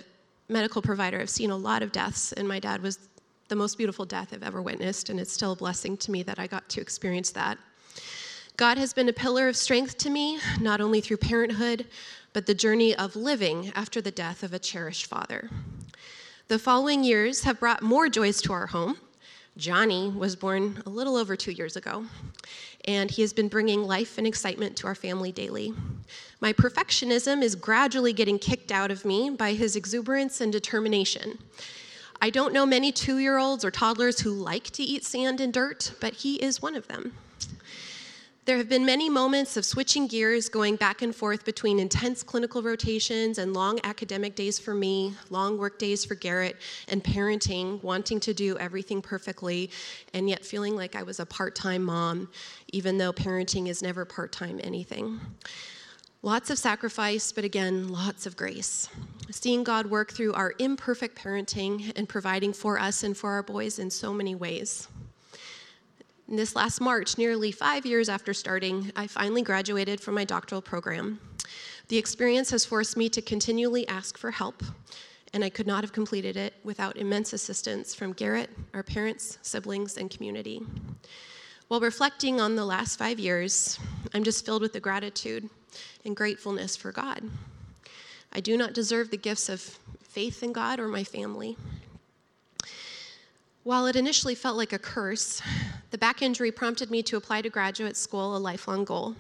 medical 0.49 0.81
provider, 0.81 1.19
I've 1.21 1.29
seen 1.29 1.51
a 1.51 1.57
lot 1.57 1.83
of 1.83 1.91
deaths, 1.91 2.33
and 2.35 2.47
my 2.47 2.61
dad 2.61 2.81
was 2.81 3.01
the 3.49 3.57
most 3.57 3.77
beautiful 3.77 4.05
death 4.05 4.29
I've 4.33 4.45
ever 4.45 4.63
witnessed, 4.63 5.11
and 5.11 5.19
it's 5.19 5.33
still 5.33 5.53
a 5.53 5.57
blessing 5.57 5.97
to 5.97 6.13
me 6.13 6.23
that 6.23 6.39
I 6.39 6.47
got 6.47 6.69
to 6.69 6.81
experience 6.81 7.31
that. 7.31 7.59
God 8.57 8.77
has 8.77 8.93
been 8.93 9.09
a 9.09 9.13
pillar 9.13 9.49
of 9.49 9.57
strength 9.57 9.97
to 9.99 10.11
me, 10.11 10.39
not 10.61 10.81
only 10.81 11.01
through 11.01 11.17
parenthood, 11.17 11.87
but 12.33 12.47
the 12.47 12.55
journey 12.55 12.95
of 12.95 13.17
living 13.17 13.73
after 13.75 14.01
the 14.01 14.11
death 14.11 14.43
of 14.43 14.53
a 14.53 14.59
cherished 14.59 15.07
father. 15.07 15.51
The 16.49 16.59
following 16.59 17.05
years 17.05 17.45
have 17.45 17.61
brought 17.61 17.83
more 17.83 18.09
joys 18.09 18.43
to 18.43 18.53
our 18.53 18.67
home. 18.67 18.99
Johnny 19.57 20.09
was 20.11 20.35
born 20.35 20.83
a 20.87 20.91
little 20.91 21.17
over 21.17 21.37
two 21.37 21.53
years 21.53 21.77
ago, 21.77 22.07
and 22.87 23.11
he 23.11 23.23
has 23.23 23.33
been 23.33 23.49
bringing 23.49 23.85
life 23.85 24.17
and 24.17 24.27
excitement 24.27 24.77
to 24.79 24.87
our 24.87 24.95
family 24.95 25.31
daily. 25.31 25.75
My 26.41 26.53
perfectionism 26.53 27.43
is 27.43 27.55
gradually 27.55 28.13
getting 28.13 28.39
kicked 28.39 28.73
out 28.73 28.91
of 28.91 29.05
me 29.05 29.31
by 29.31 29.53
his 29.53 29.77
exuberance 29.77 30.41
and 30.41 30.51
determination. 30.51 31.39
I 32.21 32.31
don't 32.31 32.53
know 32.53 32.65
many 32.65 32.93
two 32.93 33.19
year 33.19 33.37
olds 33.37 33.65
or 33.65 33.71
toddlers 33.71 34.21
who 34.21 34.31
like 34.31 34.71
to 34.71 34.83
eat 34.83 35.05
sand 35.05 35.41
and 35.41 35.53
dirt, 35.53 35.93
but 36.01 36.15
he 36.15 36.37
is 36.37 36.63
one 36.63 36.75
of 36.75 36.89
them. 36.89 37.13
There 38.45 38.57
have 38.57 38.69
been 38.69 38.85
many 38.85 39.09
moments 39.09 39.57
of 39.57 39.65
switching 39.65 40.09
gears, 40.09 40.49
going 40.49 40.75
back 40.75 41.01
and 41.01 41.15
forth 41.15 41.45
between 41.45 41.79
intense 41.79 42.25
clinical 42.25 42.61
rotations 42.61 43.39
and 43.39 43.55
long 43.55 43.79
academic 43.85 44.35
days 44.35 44.59
for 44.59 44.75
me, 44.75 45.15
long 45.31 45.59
work 45.59 45.79
days 45.79 46.05
for 46.05 46.17
Garrett, 46.17 46.57
and 46.89 47.05
parenting, 47.05 47.81
wanting 47.85 48.19
to 48.19 48.35
do 48.35 48.59
everything 48.59 49.01
perfectly, 49.01 49.71
and 50.13 50.29
yet 50.29 50.45
feeling 50.45 50.75
like 50.75 50.97
I 50.97 51.05
was 51.05 51.21
a 51.21 51.27
part 51.27 51.55
time 51.55 51.85
mom, 51.85 52.31
even 52.73 52.99
though 52.99 53.13
parenting 53.13 53.69
is 53.69 53.81
never 53.81 54.05
part 54.05 54.33
time 54.33 54.59
anything. 54.65 55.21
Lots 56.23 56.51
of 56.51 56.59
sacrifice, 56.59 57.31
but 57.31 57.45
again, 57.45 57.91
lots 57.91 58.27
of 58.27 58.37
grace. 58.37 58.89
Seeing 59.31 59.63
God 59.63 59.87
work 59.87 60.11
through 60.11 60.33
our 60.33 60.55
imperfect 60.59 61.17
parenting 61.17 61.93
and 61.95 62.09
providing 62.09 62.53
for 62.53 62.77
us 62.77 63.05
and 63.05 63.17
for 63.17 63.31
our 63.31 63.45
boys 63.45 63.79
in 63.79 63.89
so 63.89 64.13
many 64.13 64.35
ways. 64.35 64.89
This 66.35 66.57
last 66.57 66.81
March, 66.81 67.19
nearly 67.19 67.53
five 67.53 67.85
years 67.85 68.09
after 68.09 68.33
starting, 68.33 68.91
I 68.97 69.07
finally 69.07 69.43
graduated 69.43 70.01
from 70.01 70.15
my 70.15 70.25
doctoral 70.25 70.63
program. 70.63 71.21
The 71.89 71.99
experience 71.99 72.51
has 72.53 72.65
forced 72.65 72.97
me 72.97 73.11
to 73.11 73.21
continually 73.21 73.87
ask 73.87 74.17
for 74.17 74.31
help, 74.31 74.63
and 75.35 75.45
I 75.45 75.51
could 75.51 75.67
not 75.67 75.85
have 75.85 75.93
completed 75.93 76.39
it 76.39 76.55
without 76.65 76.97
immense 76.97 77.35
assistance 77.35 77.95
from 77.95 78.15
Garrett, 78.15 78.49
our 78.73 78.83
parents, 78.83 79.37
siblings, 79.43 79.99
and 79.99 80.11
community. 80.11 80.63
While 81.69 81.81
reflecting 81.81 82.41
on 82.41 82.57
the 82.57 82.65
last 82.65 82.99
five 82.99 83.19
years, 83.19 83.79
I'm 84.15 84.25
just 84.25 84.47
filled 84.47 84.63
with 84.63 84.73
the 84.73 84.81
gratitude 84.81 85.51
and 86.07 86.17
gratefulness 86.17 86.77
for 86.77 86.93
God. 86.93 87.21
I 88.33 88.41
do 88.41 88.57
not 88.57 88.73
deserve 88.73 89.11
the 89.11 89.19
gifts 89.19 89.51
of 89.51 89.61
faith 90.03 90.43
in 90.43 90.55
God 90.55 90.81
or 90.81 90.89
my 90.89 91.05
family. 91.05 91.59
While 93.65 93.87
it 93.87 93.95
initially 93.95 94.35
felt 94.35 94.57
like 94.57 94.73
a 94.73 94.79
curse, 94.79 95.41
the 95.93 95.99
back 95.99 96.21
injury 96.21 96.51
prompted 96.51 96.91
me 96.91 97.01
to 97.05 97.17
apply 97.17 97.43
to 97.43 97.49
graduate 97.49 97.97
school, 97.97 98.37
a 98.37 98.39
lifelong 98.39 98.85
goal. 98.85 99.15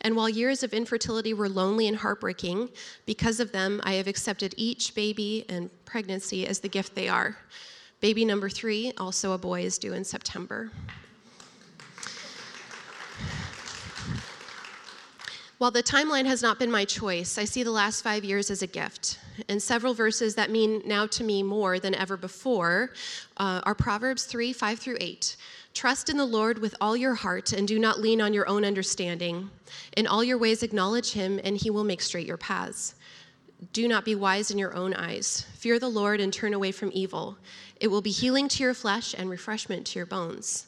And 0.00 0.16
while 0.16 0.28
years 0.28 0.64
of 0.64 0.74
infertility 0.74 1.32
were 1.32 1.48
lonely 1.48 1.86
and 1.86 1.96
heartbreaking, 1.96 2.70
because 3.06 3.38
of 3.38 3.52
them, 3.52 3.80
I 3.84 3.92
have 3.92 4.08
accepted 4.08 4.54
each 4.56 4.92
baby 4.96 5.44
and 5.48 5.70
pregnancy 5.84 6.48
as 6.48 6.58
the 6.58 6.68
gift 6.68 6.96
they 6.96 7.08
are. 7.08 7.38
Baby 8.00 8.24
number 8.24 8.48
three, 8.48 8.92
also 8.98 9.32
a 9.32 9.38
boy, 9.38 9.62
is 9.62 9.78
due 9.78 9.92
in 9.92 10.02
September. 10.02 10.72
While 15.58 15.70
the 15.70 15.82
timeline 15.82 16.26
has 16.26 16.42
not 16.42 16.58
been 16.58 16.70
my 16.70 16.84
choice, 16.84 17.38
I 17.38 17.46
see 17.46 17.62
the 17.62 17.70
last 17.70 18.02
five 18.02 18.24
years 18.24 18.50
as 18.50 18.60
a 18.60 18.66
gift. 18.66 19.18
And 19.48 19.62
several 19.62 19.94
verses 19.94 20.34
that 20.34 20.50
mean 20.50 20.82
now 20.84 21.06
to 21.06 21.24
me 21.24 21.42
more 21.42 21.78
than 21.78 21.94
ever 21.94 22.18
before 22.18 22.92
uh, 23.38 23.62
are 23.64 23.74
Proverbs 23.74 24.24
3 24.24 24.52
5 24.52 24.78
through 24.78 24.98
8. 25.00 25.36
Trust 25.72 26.10
in 26.10 26.18
the 26.18 26.26
Lord 26.26 26.58
with 26.58 26.74
all 26.78 26.94
your 26.94 27.14
heart 27.14 27.54
and 27.54 27.66
do 27.66 27.78
not 27.78 28.00
lean 28.00 28.20
on 28.20 28.34
your 28.34 28.46
own 28.46 28.66
understanding. 28.66 29.48
In 29.96 30.06
all 30.06 30.22
your 30.22 30.36
ways, 30.36 30.62
acknowledge 30.62 31.12
him, 31.12 31.40
and 31.42 31.56
he 31.56 31.70
will 31.70 31.84
make 31.84 32.02
straight 32.02 32.26
your 32.26 32.36
paths. 32.36 32.94
Do 33.72 33.88
not 33.88 34.04
be 34.04 34.14
wise 34.14 34.50
in 34.50 34.58
your 34.58 34.74
own 34.74 34.92
eyes. 34.92 35.46
Fear 35.54 35.78
the 35.78 35.88
Lord 35.88 36.20
and 36.20 36.34
turn 36.34 36.52
away 36.52 36.70
from 36.70 36.90
evil. 36.92 37.38
It 37.80 37.88
will 37.88 38.02
be 38.02 38.10
healing 38.10 38.48
to 38.48 38.62
your 38.62 38.74
flesh 38.74 39.14
and 39.16 39.30
refreshment 39.30 39.86
to 39.86 39.98
your 39.98 40.06
bones 40.06 40.66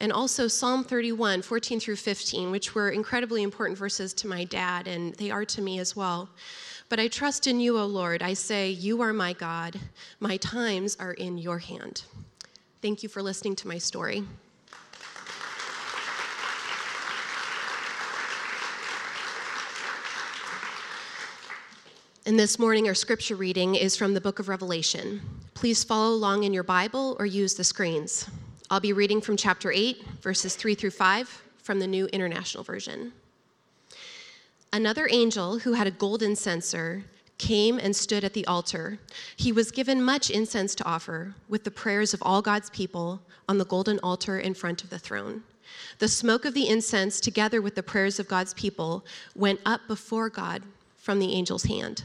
and 0.00 0.12
also 0.12 0.48
Psalm 0.48 0.84
31, 0.84 1.42
14 1.42 1.80
through 1.80 1.96
15, 1.96 2.50
which 2.50 2.74
were 2.74 2.90
incredibly 2.90 3.42
important 3.42 3.78
verses 3.78 4.12
to 4.14 4.28
my 4.28 4.44
dad, 4.44 4.88
and 4.88 5.14
they 5.14 5.30
are 5.30 5.44
to 5.44 5.62
me 5.62 5.78
as 5.78 5.94
well. 5.94 6.28
But 6.88 7.00
I 7.00 7.08
trust 7.08 7.46
in 7.46 7.60
you, 7.60 7.78
O 7.78 7.86
Lord. 7.86 8.22
I 8.22 8.34
say, 8.34 8.70
You 8.70 9.00
are 9.02 9.12
my 9.12 9.32
God. 9.32 9.78
My 10.20 10.36
times 10.36 10.96
are 11.00 11.12
in 11.12 11.38
your 11.38 11.58
hand. 11.58 12.04
Thank 12.82 13.02
you 13.02 13.08
for 13.08 13.22
listening 13.22 13.56
to 13.56 13.68
my 13.68 13.78
story. 13.78 14.24
And 22.26 22.38
this 22.38 22.58
morning, 22.58 22.88
our 22.88 22.94
scripture 22.94 23.36
reading 23.36 23.74
is 23.74 23.96
from 23.96 24.14
the 24.14 24.20
book 24.20 24.38
of 24.38 24.48
Revelation. 24.48 25.20
Please 25.52 25.84
follow 25.84 26.14
along 26.14 26.44
in 26.44 26.54
your 26.54 26.62
Bible 26.62 27.16
or 27.18 27.26
use 27.26 27.54
the 27.54 27.64
screens. 27.64 28.30
I'll 28.70 28.80
be 28.80 28.94
reading 28.94 29.20
from 29.20 29.36
chapter 29.36 29.70
8, 29.70 30.02
verses 30.22 30.56
3 30.56 30.74
through 30.74 30.92
5 30.92 31.42
from 31.58 31.80
the 31.80 31.86
New 31.86 32.06
International 32.06 32.64
Version. 32.64 33.12
Another 34.72 35.06
angel 35.10 35.58
who 35.58 35.74
had 35.74 35.86
a 35.86 35.90
golden 35.90 36.34
censer 36.34 37.04
came 37.36 37.78
and 37.78 37.94
stood 37.94 38.24
at 38.24 38.32
the 38.32 38.46
altar. 38.46 38.98
He 39.36 39.52
was 39.52 39.70
given 39.70 40.02
much 40.02 40.30
incense 40.30 40.74
to 40.76 40.84
offer 40.84 41.34
with 41.46 41.64
the 41.64 41.70
prayers 41.70 42.14
of 42.14 42.22
all 42.22 42.40
God's 42.40 42.70
people 42.70 43.20
on 43.50 43.58
the 43.58 43.66
golden 43.66 43.98
altar 43.98 44.38
in 44.38 44.54
front 44.54 44.82
of 44.82 44.88
the 44.88 44.98
throne. 44.98 45.42
The 45.98 46.08
smoke 46.08 46.46
of 46.46 46.54
the 46.54 46.66
incense, 46.66 47.20
together 47.20 47.60
with 47.60 47.74
the 47.74 47.82
prayers 47.82 48.18
of 48.18 48.28
God's 48.28 48.54
people, 48.54 49.04
went 49.34 49.60
up 49.66 49.82
before 49.86 50.30
God 50.30 50.62
from 50.96 51.18
the 51.18 51.34
angel's 51.34 51.64
hand. 51.64 52.04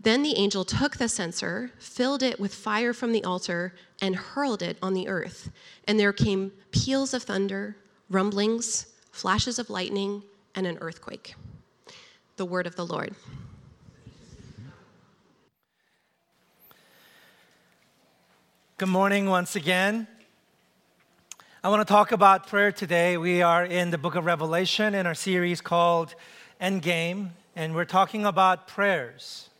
Then 0.00 0.22
the 0.22 0.36
angel 0.36 0.64
took 0.64 0.96
the 0.96 1.08
censer, 1.08 1.72
filled 1.78 2.22
it 2.22 2.38
with 2.38 2.54
fire 2.54 2.92
from 2.92 3.12
the 3.12 3.24
altar, 3.24 3.74
and 4.00 4.14
hurled 4.14 4.62
it 4.62 4.78
on 4.80 4.94
the 4.94 5.08
earth. 5.08 5.50
And 5.88 5.98
there 5.98 6.12
came 6.12 6.52
peals 6.70 7.12
of 7.14 7.24
thunder, 7.24 7.76
rumblings, 8.08 8.86
flashes 9.10 9.58
of 9.58 9.70
lightning, 9.70 10.22
and 10.54 10.66
an 10.68 10.78
earthquake. 10.80 11.34
The 12.36 12.44
word 12.44 12.68
of 12.68 12.76
the 12.76 12.86
Lord. 12.86 13.16
Good 18.76 18.88
morning 18.88 19.28
once 19.28 19.56
again. 19.56 20.06
I 21.64 21.68
want 21.70 21.84
to 21.84 21.92
talk 21.92 22.12
about 22.12 22.46
prayer 22.46 22.70
today. 22.70 23.16
We 23.16 23.42
are 23.42 23.64
in 23.64 23.90
the 23.90 23.98
book 23.98 24.14
of 24.14 24.24
Revelation 24.24 24.94
in 24.94 25.04
our 25.04 25.16
series 25.16 25.60
called 25.60 26.14
Endgame, 26.60 27.30
and 27.56 27.74
we're 27.74 27.84
talking 27.84 28.24
about 28.24 28.68
prayers. 28.68 29.50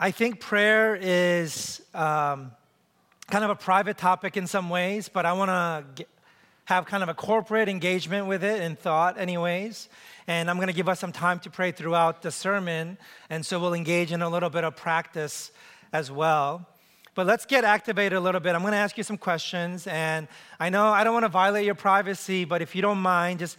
I 0.00 0.12
think 0.12 0.38
prayer 0.38 0.94
is 0.94 1.82
um, 1.92 2.52
kind 3.26 3.42
of 3.42 3.50
a 3.50 3.56
private 3.56 3.98
topic 3.98 4.36
in 4.36 4.46
some 4.46 4.70
ways, 4.70 5.08
but 5.08 5.26
I 5.26 5.32
want 5.32 5.48
to 5.48 6.06
have 6.66 6.86
kind 6.86 7.02
of 7.02 7.08
a 7.08 7.14
corporate 7.14 7.68
engagement 7.68 8.28
with 8.28 8.44
it 8.44 8.62
in 8.62 8.76
thought, 8.76 9.18
anyways. 9.18 9.88
And 10.28 10.48
I'm 10.48 10.54
going 10.54 10.68
to 10.68 10.72
give 10.72 10.88
us 10.88 11.00
some 11.00 11.10
time 11.10 11.40
to 11.40 11.50
pray 11.50 11.72
throughout 11.72 12.22
the 12.22 12.30
sermon, 12.30 12.96
and 13.28 13.44
so 13.44 13.58
we'll 13.58 13.74
engage 13.74 14.12
in 14.12 14.22
a 14.22 14.28
little 14.28 14.50
bit 14.50 14.62
of 14.62 14.76
practice 14.76 15.50
as 15.92 16.12
well. 16.12 16.64
But 17.16 17.26
let's 17.26 17.44
get 17.44 17.64
activated 17.64 18.16
a 18.16 18.20
little 18.20 18.40
bit. 18.40 18.54
I'm 18.54 18.60
going 18.60 18.74
to 18.74 18.78
ask 18.78 18.96
you 18.96 19.02
some 19.02 19.18
questions, 19.18 19.88
and 19.88 20.28
I 20.60 20.70
know 20.70 20.86
I 20.86 21.02
don't 21.02 21.12
want 21.12 21.24
to 21.24 21.28
violate 21.28 21.66
your 21.66 21.74
privacy, 21.74 22.44
but 22.44 22.62
if 22.62 22.76
you 22.76 22.82
don't 22.82 22.98
mind, 22.98 23.40
just 23.40 23.58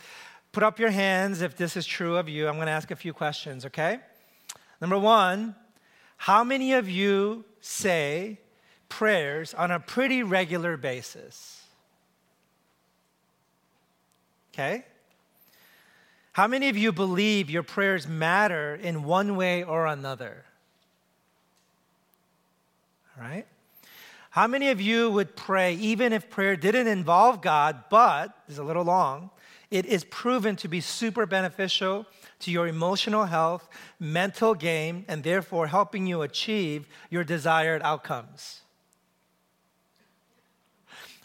put 0.54 0.64
up 0.64 0.80
your 0.80 0.92
hands 0.92 1.42
if 1.42 1.58
this 1.58 1.76
is 1.76 1.86
true 1.86 2.16
of 2.16 2.30
you. 2.30 2.48
I'm 2.48 2.56
going 2.56 2.68
to 2.68 2.72
ask 2.72 2.92
a 2.92 2.96
few 2.96 3.12
questions, 3.12 3.66
okay? 3.66 4.00
Number 4.80 4.98
one, 4.98 5.54
how 6.20 6.44
many 6.44 6.74
of 6.74 6.90
you 6.90 7.46
say 7.62 8.40
prayers 8.90 9.54
on 9.54 9.72
a 9.72 9.80
pretty 9.80 10.22
regular 10.22 10.76
basis? 10.76 11.64
Okay? 14.54 14.84
How 16.34 16.46
many 16.46 16.68
of 16.68 16.76
you 16.76 16.92
believe 16.92 17.50
your 17.50 17.64
prayers 17.64 18.06
matter 18.06 18.76
in 18.76 19.04
one 19.04 19.38
way 19.38 19.64
or 19.64 19.88
another? 19.88 20.44
All 23.18 23.24
right? 23.24 23.46
How 24.32 24.46
many 24.46 24.72
of 24.72 24.82
you 24.82 25.10
would 25.10 25.38
pray 25.38 25.76
even 25.76 26.12
if 26.12 26.30
prayer 26.30 26.58
didn't 26.58 26.88
involve 26.88 27.42
God, 27.42 27.86
but, 27.90 28.38
is 28.50 28.58
a 28.58 28.64
little 28.64 28.84
long, 28.84 29.30
it 29.72 29.86
is 29.86 30.04
proven 30.04 30.58
to 30.58 30.68
be 30.68 30.82
super 30.82 31.26
beneficial 31.26 32.06
to 32.40 32.52
your 32.52 32.68
emotional 32.68 33.26
health, 33.26 33.70
mental 34.00 34.54
game, 34.56 35.06
and 35.08 35.24
therefore 35.24 35.68
helping 35.68 36.08
you 36.08 36.22
achieve 36.22 36.88
your 37.10 37.24
desired 37.24 37.82
outcomes. 37.84 38.62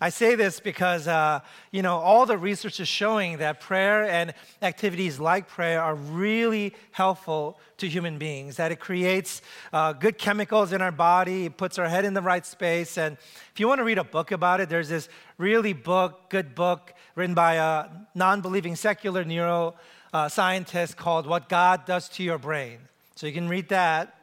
I 0.01 0.11
say 0.11 0.35
this 0.35 0.59
because, 0.59 1.07
uh, 1.07 1.41
you 1.71 1.81
know, 1.81 1.97
all 1.97 2.27
the 2.27 2.37
research 2.37 2.81
is 2.81 2.89
showing 2.89 3.39
that 3.39 3.61
prayer 3.61 4.05
and 4.05 4.35
activities 4.61 5.21
like 5.21 5.49
prayer 5.49 5.81
are 5.81 5.95
really 5.95 6.75
helpful 6.91 7.59
to 7.79 7.89
human 7.89 8.19
beings, 8.19 8.57
that 8.57 8.73
it 8.73 8.81
creates 8.81 9.41
uh, 9.73 9.93
good 9.93 10.19
chemicals 10.19 10.73
in 10.73 10.83
our 10.83 10.93
body, 10.93 11.47
it 11.47 11.57
puts 11.57 11.79
our 11.79 11.89
head 11.89 12.05
in 12.05 12.13
the 12.13 12.21
right 12.21 12.45
space. 12.45 12.99
And 12.99 13.17
if 13.53 13.61
you 13.61 13.69
want 13.69 13.79
to 13.79 13.85
read 13.85 13.99
a 13.99 14.05
book 14.05 14.33
about 14.33 14.61
it, 14.61 14.69
there's 14.69 14.89
this 14.89 15.09
really 15.39 15.73
book, 15.73 16.29
good 16.29 16.55
book 16.55 16.93
written 17.15 17.35
by 17.35 17.55
a 17.55 17.87
non 18.15 18.41
believing 18.41 18.75
secular 18.77 19.25
neuro 19.25 19.75
uh, 20.15 20.29
scientist 20.29 20.97
called 20.97 21.27
What 21.27 21.49
God 21.49 21.87
Does 21.87 22.09
to 22.11 22.23
Your 22.23 22.39
Brain. 22.39 22.79
So 23.17 23.27
you 23.27 23.33
can 23.33 23.49
read 23.49 23.69
that. 23.71 24.15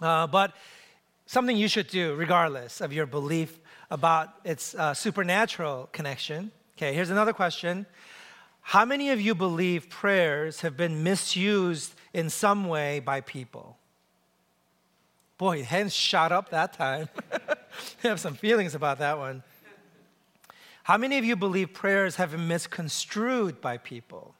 Uh, 0.00 0.26
but 0.26 0.54
something 1.26 1.54
you 1.54 1.68
should 1.68 1.88
do, 1.88 2.14
regardless 2.14 2.80
of 2.80 2.94
your 2.94 3.04
belief 3.04 3.60
about 3.90 4.30
its 4.42 4.74
uh, 4.74 4.94
supernatural 4.94 5.90
connection. 5.92 6.50
Okay, 6.76 6.94
here's 6.94 7.10
another 7.10 7.34
question 7.34 7.84
How 8.62 8.86
many 8.86 9.10
of 9.10 9.20
you 9.20 9.34
believe 9.34 9.90
prayers 9.90 10.62
have 10.62 10.78
been 10.78 11.02
misused 11.02 11.94
in 12.14 12.30
some 12.30 12.66
way 12.66 12.98
by 12.98 13.20
people? 13.20 13.76
Boy, 15.36 15.62
hands 15.62 15.94
shot 15.94 16.32
up 16.32 16.50
that 16.50 16.72
time. 16.72 17.08
I 17.32 18.08
have 18.08 18.18
some 18.18 18.34
feelings 18.34 18.74
about 18.74 18.98
that 19.00 19.18
one. 19.18 19.42
How 20.84 20.96
many 20.96 21.18
of 21.18 21.24
you 21.24 21.36
believe 21.36 21.74
prayers 21.74 22.16
have 22.16 22.30
been 22.30 22.48
misconstrued 22.48 23.60
by 23.60 23.76
people? 23.76 24.34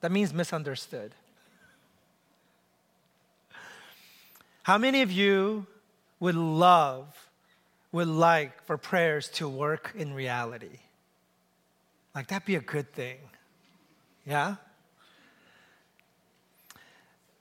That 0.00 0.12
means 0.12 0.32
misunderstood. 0.32 1.12
How 4.62 4.78
many 4.78 5.02
of 5.02 5.10
you 5.10 5.66
would 6.20 6.34
love, 6.34 7.28
would 7.90 8.08
like 8.08 8.62
for 8.64 8.76
prayers 8.76 9.28
to 9.30 9.48
work 9.48 9.92
in 9.96 10.12
reality? 10.12 10.80
Like, 12.14 12.26
that'd 12.28 12.46
be 12.46 12.56
a 12.56 12.60
good 12.60 12.92
thing. 12.92 13.18
Yeah? 14.26 14.56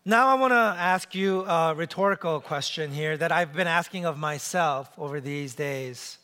Now, 0.06 0.28
I 0.28 0.36
want 0.36 0.52
to 0.52 0.56
ask 0.56 1.14
you 1.14 1.44
a 1.44 1.76
rhetorical 1.76 2.40
question 2.40 2.92
here 2.92 3.18
that 3.18 3.32
I've 3.32 3.52
been 3.52 3.68
asking 3.68 4.06
of 4.06 4.18
myself 4.18 4.90
over 4.98 5.20
these 5.20 5.54
days. 5.54 6.18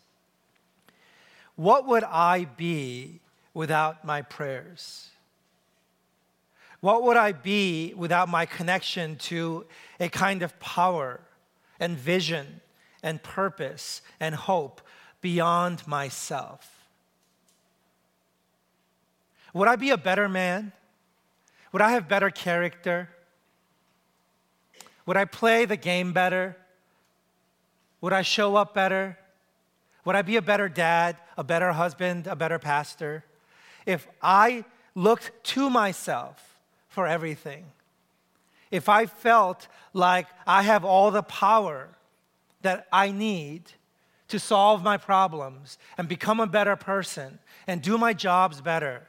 What 1.57 1.85
would 1.85 2.05
I 2.05 2.45
be 2.45 3.19
without 3.53 4.05
my 4.05 4.21
prayers? 4.21 5.09
What 6.83 7.03
would 7.03 7.15
I 7.15 7.31
be 7.31 7.93
without 7.95 8.27
my 8.27 8.45
connection 8.45 9.15
to 9.29 9.65
a 10.01 10.09
kind 10.09 10.43
of 10.43 10.59
power 10.59 11.21
and 11.79 11.97
vision 11.97 12.59
and 13.01 13.23
purpose 13.23 14.01
and 14.19 14.35
hope 14.35 14.81
beyond 15.21 15.87
myself? 15.87 16.89
Would 19.53 19.69
I 19.69 19.77
be 19.77 19.91
a 19.91 19.97
better 19.97 20.27
man? 20.27 20.73
Would 21.71 21.81
I 21.81 21.91
have 21.91 22.09
better 22.09 22.29
character? 22.29 23.07
Would 25.05 25.15
I 25.15 25.23
play 25.23 25.63
the 25.63 25.77
game 25.77 26.11
better? 26.11 26.57
Would 28.01 28.11
I 28.11 28.23
show 28.23 28.57
up 28.57 28.73
better? 28.73 29.17
Would 30.03 30.17
I 30.17 30.21
be 30.21 30.35
a 30.35 30.41
better 30.41 30.67
dad, 30.67 31.15
a 31.37 31.45
better 31.45 31.71
husband, 31.71 32.27
a 32.27 32.35
better 32.35 32.59
pastor? 32.59 33.23
If 33.85 34.05
I 34.21 34.65
looked 34.95 35.31
to 35.45 35.69
myself 35.69 36.52
for 36.93 37.07
everything. 37.07 37.65
If 38.69 38.87
I 38.87 39.07
felt 39.07 39.67
like 39.93 40.27
I 40.47 40.61
have 40.61 40.85
all 40.85 41.11
the 41.11 41.23
power 41.23 41.89
that 42.61 42.87
I 42.91 43.11
need 43.11 43.63
to 44.27 44.39
solve 44.39 44.83
my 44.83 44.97
problems 44.97 45.77
and 45.97 46.07
become 46.07 46.39
a 46.39 46.47
better 46.47 46.75
person 46.75 47.39
and 47.67 47.81
do 47.81 47.97
my 47.97 48.13
jobs 48.13 48.61
better. 48.61 49.03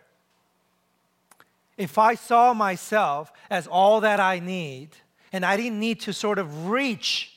If 1.77 1.99
I 1.99 2.15
saw 2.15 2.55
myself 2.55 3.33
as 3.51 3.67
all 3.67 4.01
that 4.01 4.21
I 4.21 4.39
need, 4.39 4.91
and 5.33 5.45
I 5.45 5.57
didn't 5.57 5.81
need 5.81 6.01
to 6.01 6.13
sort 6.13 6.39
of 6.39 6.69
reach 6.69 7.33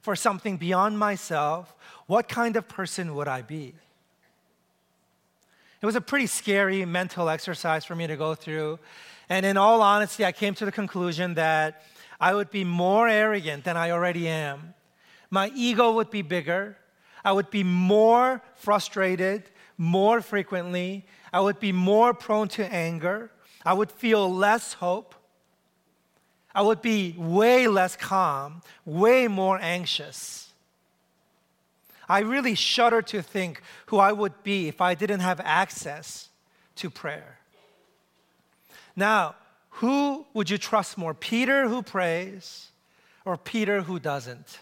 for 0.00 0.16
something 0.16 0.56
beyond 0.56 0.98
myself, 0.98 1.74
what 2.06 2.28
kind 2.28 2.56
of 2.56 2.66
person 2.68 3.14
would 3.14 3.28
I 3.28 3.42
be? 3.42 3.74
It 5.80 5.86
was 5.86 5.96
a 5.96 6.00
pretty 6.00 6.28
scary 6.28 6.84
mental 6.84 7.28
exercise 7.28 7.84
for 7.84 7.96
me 7.96 8.06
to 8.06 8.16
go 8.16 8.34
through. 8.34 8.78
And 9.32 9.46
in 9.46 9.56
all 9.56 9.80
honesty, 9.80 10.26
I 10.26 10.32
came 10.32 10.52
to 10.56 10.66
the 10.66 10.70
conclusion 10.70 11.32
that 11.34 11.84
I 12.20 12.34
would 12.34 12.50
be 12.50 12.64
more 12.64 13.08
arrogant 13.08 13.64
than 13.64 13.78
I 13.78 13.90
already 13.90 14.28
am. 14.28 14.74
My 15.30 15.50
ego 15.54 15.92
would 15.92 16.10
be 16.10 16.20
bigger. 16.20 16.76
I 17.24 17.32
would 17.32 17.48
be 17.48 17.64
more 17.64 18.42
frustrated 18.56 19.44
more 19.78 20.20
frequently. 20.20 21.06
I 21.32 21.40
would 21.40 21.58
be 21.58 21.72
more 21.72 22.12
prone 22.12 22.48
to 22.48 22.70
anger. 22.70 23.30
I 23.64 23.72
would 23.72 23.90
feel 23.90 24.30
less 24.30 24.74
hope. 24.74 25.14
I 26.54 26.60
would 26.60 26.82
be 26.82 27.14
way 27.16 27.68
less 27.68 27.96
calm, 27.96 28.60
way 28.84 29.28
more 29.28 29.58
anxious. 29.62 30.52
I 32.06 32.18
really 32.18 32.54
shudder 32.54 33.00
to 33.00 33.22
think 33.22 33.62
who 33.86 33.96
I 33.96 34.12
would 34.12 34.42
be 34.42 34.68
if 34.68 34.82
I 34.82 34.94
didn't 34.94 35.20
have 35.20 35.40
access 35.42 36.28
to 36.76 36.90
prayer. 36.90 37.38
Now, 38.94 39.34
who 39.76 40.26
would 40.34 40.50
you 40.50 40.58
trust 40.58 40.98
more, 40.98 41.14
Peter 41.14 41.68
who 41.68 41.82
prays 41.82 42.68
or 43.24 43.36
Peter 43.36 43.82
who 43.82 43.98
doesn't? 43.98 44.58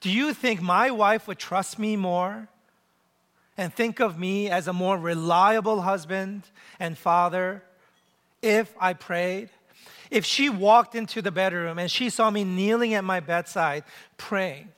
Do 0.00 0.10
you 0.10 0.34
think 0.34 0.60
my 0.60 0.90
wife 0.90 1.26
would 1.26 1.38
trust 1.38 1.78
me 1.78 1.96
more 1.96 2.48
and 3.56 3.72
think 3.72 4.00
of 4.00 4.18
me 4.18 4.50
as 4.50 4.68
a 4.68 4.72
more 4.72 4.98
reliable 4.98 5.80
husband 5.82 6.42
and 6.78 6.96
father 6.96 7.62
if 8.42 8.74
I 8.78 8.92
prayed? 8.92 9.48
If 10.10 10.24
she 10.24 10.48
walked 10.48 10.94
into 10.94 11.22
the 11.22 11.32
bedroom 11.32 11.78
and 11.78 11.90
she 11.90 12.10
saw 12.10 12.30
me 12.30 12.44
kneeling 12.44 12.94
at 12.94 13.02
my 13.02 13.20
bedside 13.20 13.84
praying, 14.16 14.68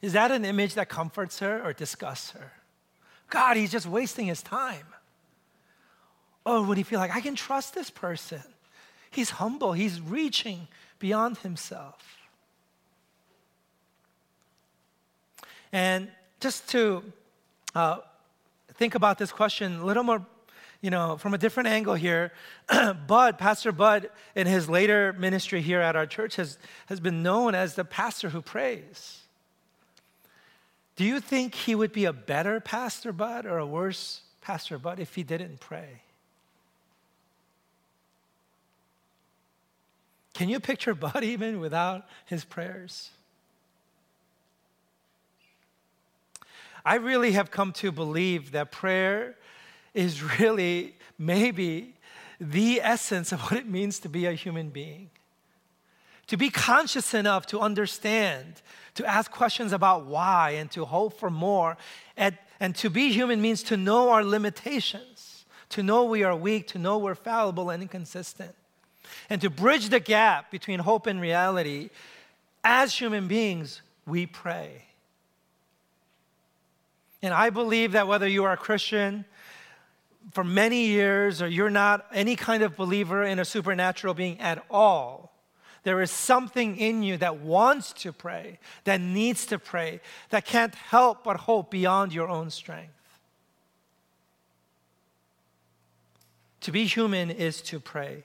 is 0.00 0.14
that 0.14 0.30
an 0.30 0.44
image 0.44 0.74
that 0.74 0.88
comforts 0.88 1.40
her 1.40 1.62
or 1.62 1.72
disgusts 1.72 2.30
her? 2.30 2.52
God, 3.28 3.56
he's 3.56 3.72
just 3.72 3.86
wasting 3.86 4.26
his 4.26 4.42
time. 4.42 4.86
Or 6.44 6.62
would 6.62 6.76
he 6.76 6.82
feel 6.82 6.98
like, 6.98 7.14
I 7.14 7.20
can 7.20 7.34
trust 7.34 7.74
this 7.74 7.90
person? 7.90 8.42
He's 9.10 9.30
humble, 9.30 9.72
he's 9.72 10.00
reaching 10.00 10.68
beyond 10.98 11.38
himself. 11.38 12.00
And 15.72 16.08
just 16.40 16.68
to 16.70 17.02
uh, 17.74 17.98
think 18.74 18.94
about 18.94 19.18
this 19.18 19.32
question 19.32 19.80
a 19.80 19.84
little 19.84 20.02
more, 20.02 20.24
you 20.80 20.90
know, 20.90 21.16
from 21.16 21.34
a 21.34 21.38
different 21.38 21.68
angle 21.68 21.94
here. 21.94 22.32
Bud, 23.06 23.38
Pastor 23.38 23.72
Bud, 23.72 24.10
in 24.34 24.46
his 24.46 24.68
later 24.68 25.12
ministry 25.12 25.62
here 25.62 25.80
at 25.80 25.96
our 25.96 26.06
church, 26.06 26.36
has, 26.36 26.58
has 26.86 27.00
been 27.00 27.22
known 27.22 27.54
as 27.54 27.74
the 27.74 27.84
pastor 27.84 28.30
who 28.30 28.42
prays. 28.42 29.20
Do 30.96 31.04
you 31.04 31.20
think 31.20 31.54
he 31.54 31.74
would 31.74 31.92
be 31.92 32.04
a 32.04 32.12
better 32.12 32.60
Pastor 32.60 33.12
Bud 33.12 33.46
or 33.46 33.58
a 33.58 33.66
worse 33.66 34.22
Pastor 34.40 34.78
Bud 34.78 35.00
if 35.00 35.14
he 35.14 35.22
didn't 35.22 35.60
pray? 35.60 36.02
Can 40.34 40.48
you 40.48 40.60
picture 40.60 40.94
Bud 40.94 41.24
even 41.24 41.60
without 41.60 42.06
his 42.26 42.44
prayers? 42.44 43.10
I 46.84 46.96
really 46.96 47.32
have 47.32 47.50
come 47.50 47.72
to 47.74 47.92
believe 47.92 48.52
that 48.52 48.72
prayer 48.72 49.36
is 49.94 50.22
really 50.40 50.96
maybe 51.18 51.94
the 52.40 52.80
essence 52.80 53.30
of 53.32 53.40
what 53.42 53.52
it 53.52 53.68
means 53.68 54.00
to 54.00 54.08
be 54.08 54.26
a 54.26 54.32
human 54.32 54.70
being. 54.70 55.10
To 56.28 56.36
be 56.36 56.50
conscious 56.50 57.14
enough 57.14 57.46
to 57.46 57.60
understand, 57.60 58.62
to 58.94 59.04
ask 59.06 59.30
questions 59.30 59.72
about 59.72 60.06
why, 60.06 60.50
and 60.52 60.70
to 60.72 60.84
hope 60.84 61.18
for 61.18 61.30
more. 61.30 61.76
And, 62.16 62.36
and 62.58 62.74
to 62.76 62.90
be 62.90 63.12
human 63.12 63.40
means 63.40 63.62
to 63.64 63.76
know 63.76 64.10
our 64.10 64.24
limitations, 64.24 65.44
to 65.70 65.82
know 65.82 66.04
we 66.04 66.24
are 66.24 66.34
weak, 66.34 66.68
to 66.68 66.78
know 66.78 66.98
we're 66.98 67.14
fallible 67.14 67.70
and 67.70 67.82
inconsistent. 67.82 68.54
And 69.30 69.40
to 69.40 69.50
bridge 69.50 69.88
the 69.88 70.00
gap 70.00 70.50
between 70.50 70.80
hope 70.80 71.06
and 71.06 71.20
reality, 71.20 71.90
as 72.64 72.94
human 72.94 73.28
beings, 73.28 73.82
we 74.06 74.26
pray. 74.26 74.84
And 77.22 77.32
I 77.32 77.50
believe 77.50 77.92
that 77.92 78.08
whether 78.08 78.26
you 78.26 78.44
are 78.44 78.52
a 78.52 78.56
Christian 78.56 79.24
for 80.32 80.44
many 80.44 80.86
years 80.86 81.40
or 81.40 81.48
you're 81.48 81.70
not 81.70 82.06
any 82.12 82.36
kind 82.36 82.62
of 82.62 82.76
believer 82.76 83.22
in 83.22 83.38
a 83.38 83.44
supernatural 83.44 84.14
being 84.14 84.40
at 84.40 84.64
all, 84.70 85.32
there 85.84 86.00
is 86.00 86.10
something 86.10 86.76
in 86.76 87.02
you 87.02 87.16
that 87.16 87.38
wants 87.38 87.92
to 87.94 88.12
pray, 88.12 88.58
that 88.84 89.00
needs 89.00 89.46
to 89.46 89.58
pray, 89.58 90.00
that 90.30 90.44
can't 90.44 90.74
help 90.74 91.24
but 91.24 91.38
hope 91.38 91.70
beyond 91.70 92.12
your 92.12 92.28
own 92.28 92.50
strength. 92.50 92.92
To 96.60 96.70
be 96.70 96.84
human 96.84 97.30
is 97.30 97.60
to 97.62 97.80
pray. 97.80 98.22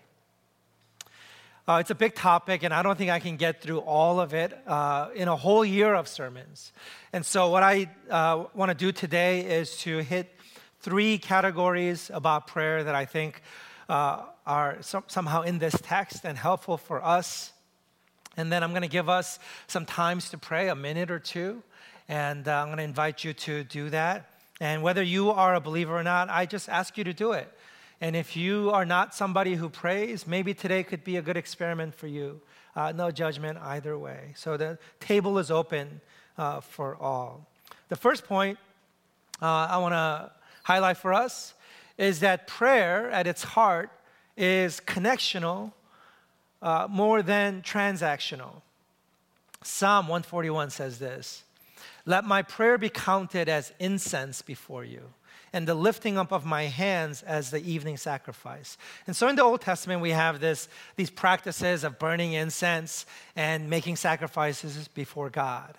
Uh, 1.67 1.80
it's 1.82 1.91
a 1.91 1.95
big 1.95 2.15
topic, 2.15 2.63
and 2.63 2.73
I 2.73 2.82
don't 2.82 2.97
think 2.97 3.12
I 3.12 3.19
can 3.19 3.36
get 3.36 3.62
through 3.62 3.80
all 3.80 4.21
of 4.21 4.34
it 4.34 4.58
uh, 4.67 5.10
in 5.13 5.27
a 5.27 5.36
whole 5.36 5.65
year 5.65 5.93
of 5.95 6.08
sermons. 6.08 6.71
And 7.12 7.25
so, 7.25 7.49
what 7.49 7.62
I 7.62 7.89
uh, 8.10 8.45
want 8.53 8.69
to 8.69 8.73
do 8.73 8.93
today 8.93 9.41
is 9.41 9.77
to 9.80 9.97
hit 9.97 10.34
three 10.80 11.17
categories 11.17 12.10
about 12.13 12.47
prayer 12.47 12.86
that 12.86 12.95
I 12.95 13.03
think 13.03 13.41
uh, 13.89 14.21
are 14.45 14.77
some, 14.80 15.03
somehow 15.08 15.41
in 15.41 15.60
this 15.60 15.75
text 15.84 16.23
and 16.23 16.38
helpful 16.38 16.77
for 16.77 17.03
us. 17.03 17.51
And 18.38 18.49
then 18.49 18.63
I'm 18.63 18.69
going 18.69 18.84
to 18.84 18.88
give 18.88 19.10
us 19.10 19.38
some 19.67 19.86
times 19.86 20.30
to 20.30 20.38
pray, 20.38 20.69
a 20.69 20.75
minute 20.75 21.12
or 21.12 21.19
two. 21.19 21.62
And 22.08 22.47
uh, 22.47 22.62
I'm 22.62 22.67
going 22.67 22.77
to 22.77 22.84
invite 22.84 23.25
you 23.25 23.34
to 23.34 23.65
do 23.65 23.89
that. 23.89 24.30
And 24.62 24.84
whether 24.84 25.03
you 25.03 25.32
are 25.32 25.53
a 25.53 25.60
believer 25.60 25.97
or 25.97 26.03
not, 26.03 26.30
I 26.30 26.45
just 26.45 26.69
ask 26.69 26.97
you 26.97 27.03
to 27.03 27.13
do 27.13 27.34
it. 27.34 27.51
And 27.99 28.15
if 28.15 28.36
you 28.36 28.69
are 28.71 28.86
not 28.86 29.15
somebody 29.15 29.55
who 29.55 29.69
prays, 29.69 30.27
maybe 30.27 30.53
today 30.53 30.83
could 30.83 31.03
be 31.03 31.17
a 31.17 31.21
good 31.21 31.38
experiment 31.38 31.95
for 31.95 32.07
you. 32.07 32.41
Uh, 32.75 32.91
no 32.91 33.10
judgment 33.10 33.57
either 33.60 33.97
way. 33.97 34.33
So 34.36 34.55
the 34.55 34.77
table 34.99 35.39
is 35.39 35.49
open 35.49 36.01
uh, 36.38 36.62
for 36.62 36.95
all. 36.95 37.47
The 37.89 37.95
first 37.95 38.25
point 38.25 38.60
uh, 39.41 39.45
I 39.45 39.77
want 39.77 39.93
to 39.93 40.31
highlight 40.63 40.97
for 40.97 41.13
us 41.13 41.55
is 41.97 42.19
that 42.19 42.45
prayer 42.45 43.10
at 43.10 43.25
its 43.25 43.43
heart 43.43 43.89
is 44.36 44.79
connectional 44.86 45.73
uh, 46.62 46.88
more 46.89 47.23
than 47.23 47.63
transactional. 47.63 48.62
Psalm 49.63 50.07
141 50.07 50.69
says 50.69 50.99
this 50.99 51.43
Let 52.05 52.25
my 52.25 52.43
prayer 52.43 52.77
be 52.77 52.89
counted 52.89 53.49
as 53.49 53.73
incense 53.79 54.43
before 54.43 54.83
you 54.83 55.01
and 55.53 55.67
the 55.67 55.75
lifting 55.75 56.17
up 56.17 56.31
of 56.31 56.45
my 56.45 56.63
hands 56.63 57.23
as 57.23 57.51
the 57.51 57.60
evening 57.60 57.97
sacrifice. 57.97 58.77
And 59.05 59.15
so 59.15 59.27
in 59.27 59.36
the 59.36 59.43
Old 59.43 59.62
Testament, 59.62 60.01
we 60.01 60.12
have 60.12 60.39
this, 60.39 60.69
these 60.95 61.10
practices 61.10 61.83
of 61.83 61.99
burning 61.99 62.33
incense 62.33 63.05
and 63.36 63.69
making 63.69 63.95
sacrifices 63.95 64.88
before 64.89 65.29
God. 65.29 65.77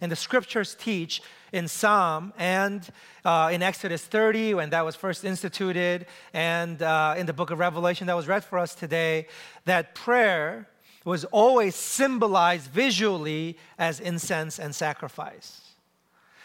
And 0.00 0.10
the 0.10 0.16
scriptures 0.16 0.74
teach 0.74 1.22
in 1.52 1.68
Psalm 1.68 2.32
and 2.36 2.88
uh, 3.24 3.50
in 3.52 3.62
Exodus 3.62 4.04
30, 4.04 4.54
when 4.54 4.70
that 4.70 4.84
was 4.84 4.96
first 4.96 5.24
instituted, 5.24 6.06
and 6.34 6.82
uh, 6.82 7.14
in 7.16 7.26
the 7.26 7.32
book 7.32 7.50
of 7.50 7.60
Revelation 7.60 8.08
that 8.08 8.16
was 8.16 8.26
read 8.26 8.42
for 8.42 8.58
us 8.58 8.74
today, 8.74 9.28
that 9.64 9.94
prayer 9.94 10.68
was 11.04 11.24
always 11.26 11.74
symbolized 11.74 12.70
visually 12.70 13.58
as 13.78 14.00
incense 14.00 14.58
and 14.58 14.74
sacrifice. 14.74 15.71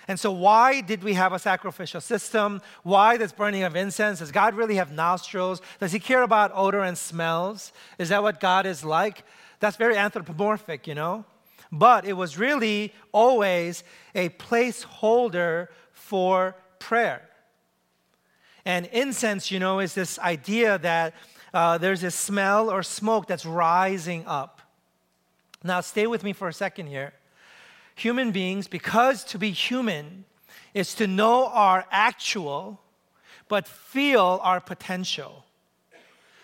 And 0.07 0.17
so, 0.17 0.31
why 0.31 0.79
did 0.79 1.03
we 1.03 1.15
have 1.15 1.33
a 1.33 1.39
sacrificial 1.39 1.99
system? 1.99 2.61
Why 2.83 3.17
this 3.17 3.33
burning 3.33 3.63
of 3.63 3.75
incense? 3.75 4.19
Does 4.19 4.31
God 4.31 4.55
really 4.55 4.75
have 4.75 4.91
nostrils? 4.91 5.61
Does 5.79 5.91
He 5.91 5.99
care 5.99 6.21
about 6.21 6.51
odor 6.53 6.79
and 6.79 6.97
smells? 6.97 7.73
Is 7.97 8.09
that 8.09 8.23
what 8.23 8.39
God 8.39 8.65
is 8.65 8.85
like? 8.85 9.23
That's 9.59 9.75
very 9.75 9.97
anthropomorphic, 9.97 10.87
you 10.87 10.95
know? 10.95 11.25
But 11.71 12.05
it 12.05 12.13
was 12.13 12.37
really 12.37 12.93
always 13.11 13.83
a 14.15 14.29
placeholder 14.29 15.67
for 15.91 16.55
prayer. 16.79 17.27
And 18.63 18.85
incense, 18.87 19.51
you 19.51 19.59
know, 19.59 19.79
is 19.79 19.93
this 19.93 20.17
idea 20.19 20.77
that 20.77 21.15
uh, 21.53 21.77
there's 21.77 22.03
a 22.03 22.11
smell 22.11 22.69
or 22.69 22.81
smoke 22.83 23.27
that's 23.27 23.45
rising 23.45 24.25
up. 24.25 24.61
Now, 25.63 25.81
stay 25.81 26.07
with 26.07 26.23
me 26.23 26.31
for 26.31 26.47
a 26.47 26.53
second 26.53 26.87
here 26.87 27.13
human 27.97 28.31
beings, 28.31 28.67
because 28.67 29.23
to 29.25 29.39
be 29.39 29.51
human 29.51 30.25
is 30.73 30.93
to 30.93 31.07
know 31.07 31.47
our 31.47 31.85
actual, 31.91 32.79
but 33.47 33.67
feel 33.67 34.39
our 34.43 34.61
potential. 34.61 35.43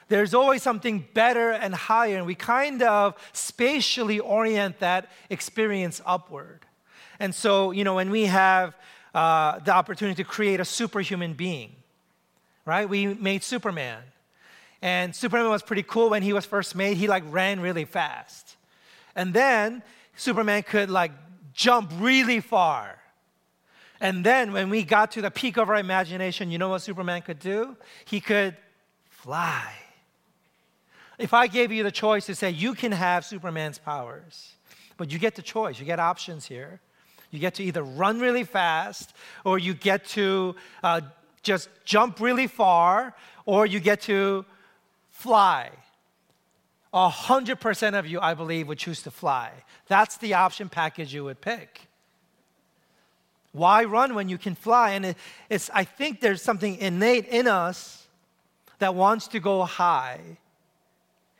There's 0.07 0.33
always 0.33 0.63
something 0.63 1.07
better 1.13 1.51
and 1.51 1.73
higher, 1.73 2.17
and 2.17 2.25
we 2.25 2.35
kind 2.35 2.81
of 2.81 3.15
spatially 3.33 4.19
orient 4.19 4.79
that 4.79 5.11
experience 5.29 6.01
upward. 6.05 6.65
And 7.19 7.33
so, 7.33 7.71
you 7.71 7.83
know, 7.83 7.95
when 7.95 8.09
we 8.09 8.25
have 8.25 8.75
uh, 9.13 9.59
the 9.59 9.71
opportunity 9.71 10.23
to 10.23 10.27
create 10.27 10.59
a 10.59 10.65
superhuman 10.65 11.33
being, 11.33 11.75
right? 12.65 12.89
We 12.89 13.13
made 13.13 13.43
Superman. 13.43 14.01
And 14.81 15.15
Superman 15.15 15.49
was 15.49 15.61
pretty 15.61 15.83
cool 15.83 16.09
when 16.09 16.23
he 16.23 16.33
was 16.33 16.45
first 16.45 16.75
made. 16.75 16.97
He 16.97 17.07
like 17.07 17.23
ran 17.27 17.59
really 17.59 17.85
fast. 17.85 18.57
And 19.15 19.33
then 19.33 19.83
Superman 20.15 20.63
could 20.63 20.89
like 20.89 21.11
jump 21.53 21.91
really 21.99 22.39
far. 22.39 22.99
And 23.99 24.25
then 24.25 24.51
when 24.51 24.69
we 24.69 24.83
got 24.83 25.11
to 25.11 25.21
the 25.21 25.31
peak 25.31 25.57
of 25.57 25.69
our 25.69 25.77
imagination, 25.77 26.51
you 26.51 26.57
know 26.57 26.69
what 26.69 26.81
Superman 26.81 27.21
could 27.21 27.39
do? 27.39 27.77
He 28.05 28.19
could 28.19 28.57
fly. 29.09 29.73
If 31.17 31.33
I 31.33 31.47
gave 31.47 31.71
you 31.71 31.83
the 31.83 31.91
choice 31.91 32.25
to 32.25 32.35
say 32.35 32.49
you 32.49 32.73
can 32.73 32.91
have 32.91 33.23
Superman's 33.23 33.77
powers, 33.77 34.53
but 34.97 35.11
you 35.11 35.19
get 35.19 35.35
the 35.35 35.41
choice, 35.41 35.79
you 35.79 35.85
get 35.85 35.99
options 35.99 36.45
here. 36.45 36.81
You 37.31 37.39
get 37.39 37.55
to 37.55 37.63
either 37.63 37.81
run 37.81 38.19
really 38.19 38.43
fast, 38.43 39.15
or 39.43 39.57
you 39.57 39.73
get 39.73 40.05
to 40.09 40.55
uh, 40.83 41.01
just 41.41 41.67
jump 41.83 42.19
really 42.19 42.45
far, 42.45 43.15
or 43.45 43.65
you 43.65 43.79
get 43.79 44.01
to 44.01 44.45
fly. 45.09 45.71
A 46.93 47.09
hundred 47.09 47.59
percent 47.59 47.95
of 47.95 48.05
you, 48.05 48.19
I 48.19 48.35
believe, 48.35 48.67
would 48.67 48.77
choose 48.77 49.01
to 49.03 49.11
fly. 49.11 49.51
That's 49.87 50.17
the 50.17 50.35
option 50.35 50.69
package 50.69 51.13
you 51.13 51.23
would 51.23 51.41
pick. 51.41 51.81
Why 53.51 53.83
run 53.83 54.15
when 54.15 54.29
you 54.29 54.37
can 54.37 54.55
fly? 54.55 54.91
And 54.91 55.05
it, 55.05 55.17
it's, 55.49 55.69
I 55.73 55.83
think 55.83 56.21
there's 56.21 56.41
something 56.41 56.75
innate 56.77 57.27
in 57.27 57.47
us 57.47 58.07
that 58.79 58.95
wants 58.95 59.27
to 59.29 59.39
go 59.39 59.63
high. 59.63 60.19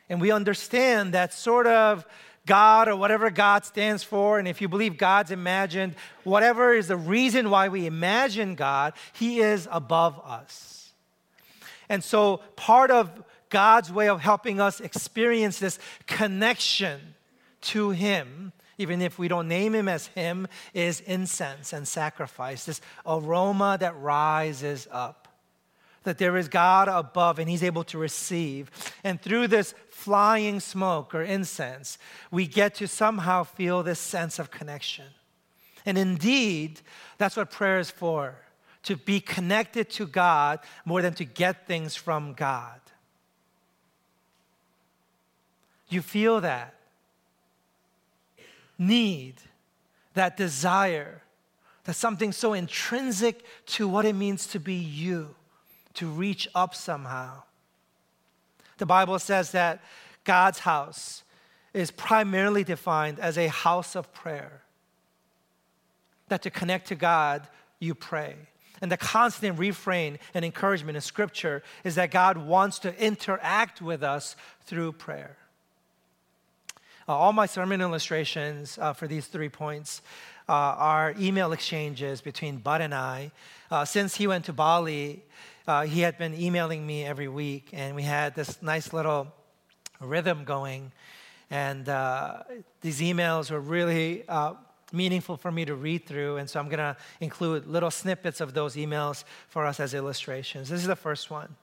And 0.09 0.21
we 0.21 0.31
understand 0.31 1.13
that 1.13 1.33
sort 1.33 1.67
of 1.67 2.05
God 2.45 2.87
or 2.87 2.95
whatever 2.95 3.29
God 3.29 3.65
stands 3.65 4.03
for, 4.03 4.37
and 4.37 4.47
if 4.47 4.61
you 4.61 4.67
believe 4.67 4.97
God's 4.97 5.31
imagined, 5.31 5.95
whatever 6.23 6.73
is 6.73 6.87
the 6.87 6.97
reason 6.97 7.49
why 7.49 7.69
we 7.69 7.85
imagine 7.85 8.55
God, 8.55 8.93
He 9.13 9.39
is 9.39 9.67
above 9.71 10.19
us. 10.25 10.91
And 11.87 12.03
so 12.03 12.37
part 12.55 12.91
of 12.91 13.23
God's 13.53 13.93
way 13.93 14.09
of 14.09 14.19
helping 14.19 14.59
us 14.59 14.81
experience 14.81 15.59
this 15.59 15.77
connection 16.07 16.99
to 17.61 17.91
Him, 17.91 18.51
even 18.79 18.99
if 18.99 19.19
we 19.19 19.27
don't 19.27 19.47
name 19.47 19.75
Him 19.75 19.87
as 19.87 20.07
Him, 20.07 20.47
is 20.73 21.01
incense 21.01 21.71
and 21.71 21.87
sacrifice, 21.87 22.65
this 22.65 22.81
aroma 23.05 23.77
that 23.79 23.95
rises 23.99 24.87
up 24.91 25.19
that 26.03 26.17
there 26.17 26.35
is 26.35 26.49
God 26.49 26.87
above 26.89 27.39
and 27.39 27.49
He's 27.49 27.63
able 27.63 27.83
to 27.85 27.97
receive. 27.97 28.69
And 29.03 29.21
through 29.21 29.47
this 29.47 29.73
flying 29.89 30.59
smoke 30.59 31.15
or 31.15 31.21
incense, 31.21 31.97
we 32.29 32.45
get 32.45 32.75
to 32.75 32.87
somehow 32.87 33.43
feel 33.43 33.83
this 33.83 33.99
sense 33.99 34.37
of 34.39 34.51
connection. 34.51 35.05
And 35.85 35.97
indeed, 35.97 36.81
that's 37.17 37.37
what 37.37 37.51
prayer 37.51 37.79
is 37.79 37.89
for 37.89 38.35
to 38.83 38.97
be 38.97 39.21
connected 39.21 39.89
to 39.91 40.05
God 40.05 40.59
more 40.83 41.01
than 41.01 41.13
to 41.13 41.23
get 41.23 41.67
things 41.67 41.95
from 41.95 42.33
God. 42.33 42.81
You 45.93 46.01
feel 46.01 46.41
that 46.41 46.73
need, 48.79 49.35
that 50.15 50.35
desire, 50.35 51.21
that 51.83 51.93
something 51.93 52.31
so 52.31 52.53
intrinsic 52.53 53.45
to 53.67 53.87
what 53.87 54.03
it 54.03 54.13
means 54.13 54.47
to 54.47 54.59
be 54.59 54.73
you 54.73 55.35
to 55.93 56.07
reach 56.07 56.47
up 56.55 56.73
somehow. 56.73 57.43
The 58.79 58.87
Bible 58.87 59.19
says 59.19 59.51
that 59.51 59.83
God's 60.23 60.59
house 60.59 61.21
is 61.75 61.91
primarily 61.91 62.63
defined 62.63 63.19
as 63.19 63.37
a 63.37 63.47
house 63.47 63.95
of 63.95 64.11
prayer. 64.13 64.63
That 66.29 66.41
to 66.41 66.49
connect 66.49 66.87
to 66.87 66.95
God, 66.95 67.47
you 67.79 67.93
pray. 67.93 68.35
And 68.81 68.91
the 68.91 68.97
constant 68.97 69.59
refrain 69.59 70.17
and 70.33 70.43
encouragement 70.43 70.95
in 70.95 71.01
Scripture 71.01 71.61
is 71.83 71.95
that 71.95 72.09
God 72.09 72.37
wants 72.37 72.79
to 72.79 72.99
interact 72.99 73.79
with 73.79 74.01
us 74.01 74.35
through 74.65 74.93
prayer. 74.93 75.37
Uh, 77.07 77.17
all 77.17 77.33
my 77.33 77.45
sermon 77.45 77.81
illustrations 77.81 78.77
uh, 78.77 78.93
for 78.93 79.07
these 79.07 79.27
three 79.27 79.49
points 79.49 80.01
uh, 80.47 80.53
are 80.53 81.13
email 81.19 81.51
exchanges 81.51 82.21
between 82.21 82.57
Bud 82.57 82.81
and 82.81 82.93
I. 82.93 83.31
Uh, 83.69 83.83
since 83.83 84.15
he 84.15 84.27
went 84.27 84.45
to 84.45 84.53
Bali, 84.53 85.23
uh, 85.67 85.83
he 85.83 86.01
had 86.01 86.17
been 86.17 86.33
emailing 86.33 86.85
me 86.87 87.03
every 87.05 87.27
week, 87.27 87.69
and 87.73 87.95
we 87.95 88.03
had 88.03 88.35
this 88.35 88.61
nice 88.61 88.93
little 88.93 89.27
rhythm 89.99 90.45
going. 90.45 90.91
And 91.49 91.89
uh, 91.89 92.43
these 92.81 93.01
emails 93.01 93.51
were 93.51 93.59
really 93.59 94.23
meaningful 94.93 95.35
for 95.35 95.51
me 95.51 95.65
to 95.65 95.75
read 95.75 96.05
through, 96.05 96.37
and 96.37 96.49
so 96.49 96.59
I'm 96.59 96.67
going 96.67 96.77
to 96.77 96.95
include 97.19 97.67
little 97.67 97.91
snippets 97.91 98.39
of 98.39 98.53
those 98.53 98.75
emails 98.75 99.23
for 99.49 99.65
us 99.65 99.79
as 99.79 99.93
illustrations. 99.93 100.69
This 100.69 100.81
is 100.81 100.87
the 100.87 100.95
first 100.95 101.31
one. 101.31 101.55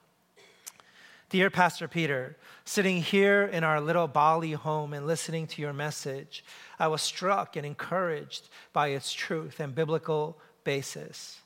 Dear 1.31 1.49
Pastor 1.49 1.87
Peter, 1.87 2.35
sitting 2.65 3.01
here 3.01 3.43
in 3.43 3.63
our 3.63 3.79
little 3.79 4.09
Bali 4.09 4.51
home 4.51 4.91
and 4.91 5.07
listening 5.07 5.47
to 5.47 5.61
your 5.61 5.71
message, 5.71 6.43
I 6.77 6.89
was 6.89 7.01
struck 7.01 7.55
and 7.55 7.65
encouraged 7.65 8.49
by 8.73 8.89
its 8.89 9.13
truth 9.13 9.61
and 9.61 9.73
biblical 9.73 10.37
basis. 10.65 11.39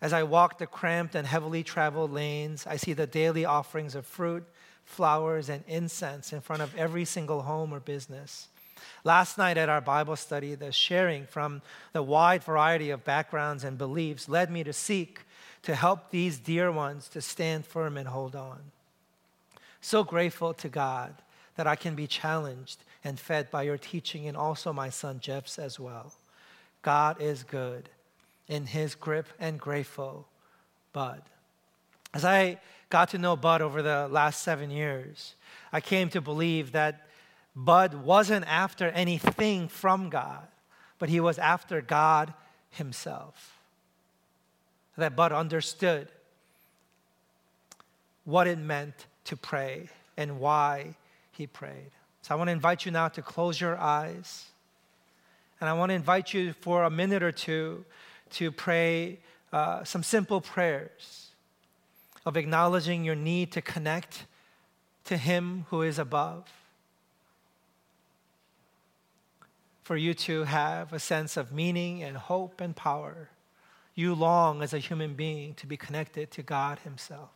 As 0.00 0.14
I 0.14 0.22
walk 0.22 0.56
the 0.56 0.66
cramped 0.66 1.14
and 1.14 1.26
heavily 1.26 1.62
traveled 1.62 2.10
lanes, 2.10 2.66
I 2.66 2.76
see 2.76 2.94
the 2.94 3.06
daily 3.06 3.44
offerings 3.44 3.94
of 3.94 4.06
fruit, 4.06 4.48
flowers, 4.86 5.50
and 5.50 5.62
incense 5.68 6.32
in 6.32 6.40
front 6.40 6.62
of 6.62 6.74
every 6.74 7.04
single 7.04 7.42
home 7.42 7.74
or 7.74 7.80
business. 7.80 8.48
Last 9.04 9.36
night 9.36 9.58
at 9.58 9.68
our 9.68 9.82
Bible 9.82 10.16
study, 10.16 10.54
the 10.54 10.72
sharing 10.72 11.26
from 11.26 11.60
the 11.92 12.02
wide 12.02 12.42
variety 12.42 12.88
of 12.88 13.04
backgrounds 13.04 13.62
and 13.62 13.76
beliefs 13.76 14.26
led 14.26 14.50
me 14.50 14.64
to 14.64 14.72
seek 14.72 15.20
to 15.64 15.74
help 15.74 16.10
these 16.10 16.38
dear 16.38 16.72
ones 16.72 17.10
to 17.10 17.20
stand 17.20 17.66
firm 17.66 17.98
and 17.98 18.08
hold 18.08 18.34
on. 18.34 18.60
So 19.80 20.04
grateful 20.04 20.54
to 20.54 20.68
God 20.68 21.14
that 21.56 21.66
I 21.66 21.76
can 21.76 21.94
be 21.94 22.06
challenged 22.06 22.84
and 23.04 23.18
fed 23.18 23.50
by 23.50 23.62
your 23.62 23.78
teaching, 23.78 24.26
and 24.26 24.36
also 24.36 24.72
my 24.72 24.90
son 24.90 25.18
Jeff's 25.20 25.58
as 25.58 25.78
well. 25.78 26.12
God 26.82 27.20
is 27.20 27.42
good 27.42 27.88
in 28.46 28.66
his 28.66 28.94
grip 28.94 29.26
and 29.38 29.58
grateful 29.58 30.26
Bud. 30.92 31.22
As 32.14 32.24
I 32.24 32.58
got 32.90 33.10
to 33.10 33.18
know 33.18 33.36
Bud 33.36 33.60
over 33.60 33.82
the 33.82 34.08
last 34.08 34.42
seven 34.42 34.70
years, 34.70 35.34
I 35.72 35.80
came 35.80 36.08
to 36.10 36.20
believe 36.20 36.72
that 36.72 37.06
Bud 37.54 37.94
wasn't 37.94 38.46
after 38.46 38.88
anything 38.90 39.68
from 39.68 40.10
God, 40.10 40.46
but 40.98 41.08
he 41.08 41.20
was 41.20 41.38
after 41.38 41.80
God 41.82 42.32
himself. 42.70 43.58
That 44.96 45.16
Bud 45.16 45.32
understood 45.32 46.08
what 48.24 48.46
it 48.46 48.58
meant 48.58 49.06
to 49.28 49.36
pray 49.36 49.88
and 50.16 50.40
why 50.40 50.96
he 51.32 51.46
prayed. 51.46 51.90
So 52.22 52.34
I 52.34 52.38
want 52.38 52.48
to 52.48 52.52
invite 52.52 52.84
you 52.84 52.90
now 52.90 53.08
to 53.08 53.22
close 53.22 53.60
your 53.60 53.78
eyes. 53.78 54.46
And 55.60 55.68
I 55.68 55.74
want 55.74 55.90
to 55.90 55.94
invite 55.94 56.34
you 56.34 56.52
for 56.52 56.84
a 56.84 56.90
minute 56.90 57.22
or 57.22 57.32
two 57.32 57.84
to 58.32 58.50
pray 58.50 59.18
uh, 59.52 59.84
some 59.84 60.02
simple 60.02 60.40
prayers 60.40 61.28
of 62.24 62.36
acknowledging 62.36 63.04
your 63.04 63.14
need 63.14 63.52
to 63.52 63.62
connect 63.62 64.24
to 65.04 65.16
Him 65.16 65.66
who 65.70 65.82
is 65.82 65.98
above. 65.98 66.44
For 69.82 69.96
you 69.96 70.12
to 70.14 70.44
have 70.44 70.92
a 70.92 70.98
sense 70.98 71.36
of 71.36 71.52
meaning 71.52 72.02
and 72.02 72.16
hope 72.16 72.60
and 72.60 72.74
power. 72.76 73.30
You 73.94 74.14
long 74.14 74.62
as 74.62 74.74
a 74.74 74.78
human 74.78 75.14
being 75.14 75.54
to 75.54 75.66
be 75.66 75.76
connected 75.76 76.30
to 76.32 76.42
God 76.42 76.80
Himself. 76.80 77.30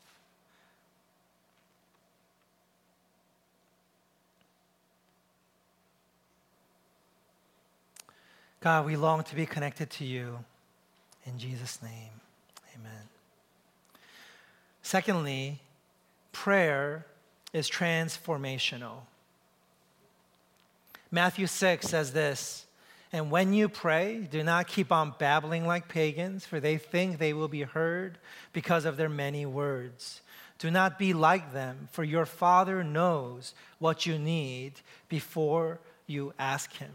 God, 8.62 8.86
we 8.86 8.94
long 8.94 9.24
to 9.24 9.34
be 9.34 9.44
connected 9.44 9.90
to 9.90 10.04
you. 10.04 10.38
In 11.26 11.36
Jesus' 11.36 11.82
name, 11.82 12.10
amen. 12.76 13.08
Secondly, 14.82 15.58
prayer 16.30 17.04
is 17.52 17.68
transformational. 17.68 19.00
Matthew 21.10 21.48
6 21.48 21.88
says 21.88 22.12
this 22.12 22.66
And 23.12 23.32
when 23.32 23.52
you 23.52 23.68
pray, 23.68 24.28
do 24.30 24.44
not 24.44 24.68
keep 24.68 24.92
on 24.92 25.14
babbling 25.18 25.66
like 25.66 25.88
pagans, 25.88 26.46
for 26.46 26.60
they 26.60 26.78
think 26.78 27.18
they 27.18 27.32
will 27.32 27.48
be 27.48 27.62
heard 27.62 28.16
because 28.52 28.84
of 28.84 28.96
their 28.96 29.08
many 29.08 29.44
words. 29.44 30.20
Do 30.60 30.70
not 30.70 31.00
be 31.00 31.12
like 31.12 31.52
them, 31.52 31.88
for 31.90 32.04
your 32.04 32.26
Father 32.26 32.84
knows 32.84 33.54
what 33.80 34.06
you 34.06 34.20
need 34.20 34.74
before 35.08 35.80
you 36.06 36.32
ask 36.38 36.72
Him. 36.74 36.92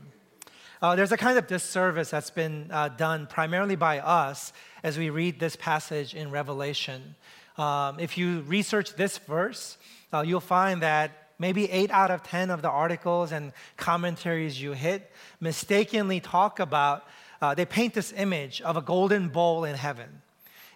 Uh, 0.82 0.96
there's 0.96 1.12
a 1.12 1.18
kind 1.18 1.38
of 1.38 1.48
disservice 1.48 2.12
that's 2.12 2.30
been 2.30 2.70
uh, 2.72 2.88
done 2.90 3.26
primarily 3.26 3.76
by 3.76 4.00
us 4.00 4.54
as 4.84 4.98
we 4.98 5.10
read 5.10 5.40
this 5.40 5.56
passage 5.56 6.14
in 6.14 6.30
Revelation. 6.30 7.16
Um, 7.58 8.00
if 8.00 8.18
you 8.18 8.42
research 8.42 8.96
this 8.96 9.18
verse, 9.18 9.78
uh, 10.14 10.22
you'll 10.22 10.40
find 10.40 10.84
that 10.84 11.30
maybe 11.40 11.70
eight 11.72 11.90
out 11.90 12.12
of 12.12 12.22
10 12.22 12.52
of 12.52 12.62
the 12.62 12.70
articles 12.70 13.32
and 13.32 13.54
commentaries 13.76 14.62
you 14.62 14.74
hit 14.74 15.12
mistakenly 15.40 16.20
talk 16.20 16.60
about 16.60 17.08
uh, 17.42 17.54
they 17.54 17.66
paint 17.66 17.94
this 17.94 18.14
image 18.14 18.62
of 18.62 18.78
a 18.78 18.82
golden 18.82 19.30
bowl 19.30 19.64
in 19.64 19.76
heaven. 19.76 20.22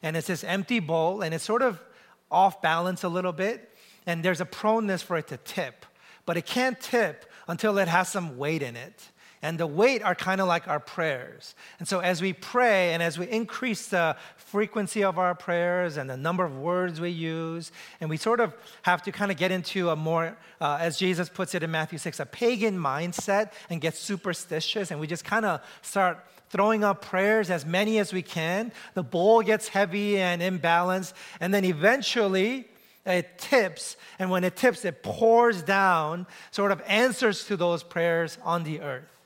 And 0.03 0.17
it's 0.17 0.27
this 0.27 0.43
empty 0.43 0.79
bowl, 0.79 1.21
and 1.21 1.33
it's 1.33 1.43
sort 1.43 1.61
of 1.61 1.79
off 2.29 2.61
balance 2.61 3.03
a 3.03 3.09
little 3.09 3.33
bit, 3.33 3.75
and 4.05 4.23
there's 4.23 4.41
a 4.41 4.45
proneness 4.45 5.03
for 5.03 5.17
it 5.17 5.27
to 5.27 5.37
tip. 5.37 5.85
But 6.25 6.37
it 6.37 6.45
can't 6.45 6.79
tip 6.79 7.25
until 7.47 7.77
it 7.77 7.87
has 7.87 8.09
some 8.09 8.37
weight 8.37 8.61
in 8.61 8.75
it. 8.75 9.10
And 9.43 9.59
the 9.59 9.65
weight 9.65 10.03
are 10.03 10.13
kind 10.13 10.39
of 10.39 10.47
like 10.47 10.67
our 10.67 10.79
prayers. 10.79 11.55
And 11.79 11.87
so 11.87 11.99
as 11.99 12.21
we 12.21 12.31
pray 12.31 12.93
and 12.93 13.01
as 13.01 13.17
we 13.17 13.27
increase 13.27 13.87
the 13.87 14.15
frequency 14.37 15.03
of 15.03 15.17
our 15.17 15.33
prayers 15.33 15.97
and 15.97 16.07
the 16.07 16.17
number 16.17 16.45
of 16.45 16.57
words 16.57 17.01
we 17.01 17.09
use, 17.09 17.71
and 17.99 18.09
we 18.09 18.17
sort 18.17 18.39
of 18.39 18.53
have 18.83 19.01
to 19.03 19.11
kind 19.11 19.31
of 19.31 19.37
get 19.37 19.51
into 19.51 19.89
a 19.89 19.95
more, 19.95 20.37
uh, 20.59 20.77
as 20.79 20.97
Jesus 20.97 21.27
puts 21.27 21.55
it 21.55 21.63
in 21.63 21.71
Matthew 21.71 21.97
6, 21.97 22.19
a 22.19 22.25
pagan 22.25 22.77
mindset 22.77 23.51
and 23.69 23.81
get 23.81 23.95
superstitious, 23.95 24.91
and 24.91 24.99
we 24.99 25.07
just 25.07 25.25
kind 25.25 25.45
of 25.45 25.61
start 25.81 26.23
throwing 26.49 26.83
up 26.83 27.01
prayers 27.01 27.49
as 27.49 27.65
many 27.65 27.97
as 27.97 28.13
we 28.13 28.21
can. 28.21 28.71
The 28.93 29.03
bowl 29.03 29.41
gets 29.41 29.69
heavy 29.69 30.19
and 30.19 30.41
imbalanced, 30.41 31.13
and 31.39 31.51
then 31.51 31.65
eventually 31.65 32.67
it 33.05 33.39
tips, 33.39 33.97
and 34.19 34.29
when 34.29 34.43
it 34.43 34.55
tips, 34.55 34.85
it 34.85 35.01
pours 35.01 35.63
down 35.63 36.27
sort 36.51 36.71
of 36.71 36.81
answers 36.85 37.45
to 37.45 37.57
those 37.57 37.81
prayers 37.81 38.37
on 38.43 38.63
the 38.63 38.81
earth. 38.81 39.20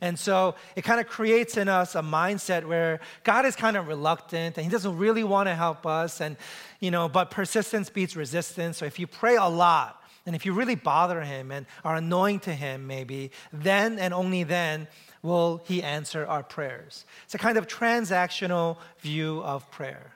And 0.00 0.18
so 0.18 0.54
it 0.74 0.82
kind 0.82 1.00
of 1.00 1.06
creates 1.06 1.56
in 1.56 1.68
us 1.68 1.94
a 1.94 2.02
mindset 2.02 2.66
where 2.66 3.00
God 3.24 3.46
is 3.46 3.56
kind 3.56 3.76
of 3.76 3.88
reluctant 3.88 4.56
and 4.56 4.64
he 4.64 4.70
doesn't 4.70 4.96
really 4.98 5.24
want 5.24 5.48
to 5.48 5.54
help 5.54 5.86
us 5.86 6.20
and 6.20 6.36
you 6.80 6.90
know, 6.90 7.08
but 7.08 7.30
persistence 7.30 7.88
beats 7.88 8.16
resistance. 8.16 8.76
So 8.76 8.84
if 8.84 8.98
you 8.98 9.06
pray 9.06 9.36
a 9.36 9.46
lot 9.46 10.02
and 10.26 10.34
if 10.34 10.44
you 10.44 10.52
really 10.52 10.74
bother 10.74 11.22
him 11.22 11.50
and 11.50 11.66
are 11.84 11.96
annoying 11.96 12.40
to 12.40 12.52
him 12.52 12.86
maybe, 12.86 13.30
then 13.52 13.98
and 13.98 14.12
only 14.12 14.42
then 14.42 14.88
will 15.22 15.62
he 15.64 15.82
answer 15.82 16.26
our 16.26 16.42
prayers. 16.42 17.04
It's 17.24 17.34
a 17.34 17.38
kind 17.38 17.56
of 17.56 17.66
transactional 17.66 18.76
view 19.00 19.42
of 19.42 19.70
prayer. 19.70 20.12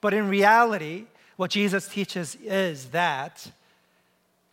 But 0.00 0.14
in 0.14 0.28
reality, 0.28 1.06
what 1.36 1.50
Jesus 1.50 1.88
teaches 1.88 2.36
is 2.42 2.86
that 2.90 3.50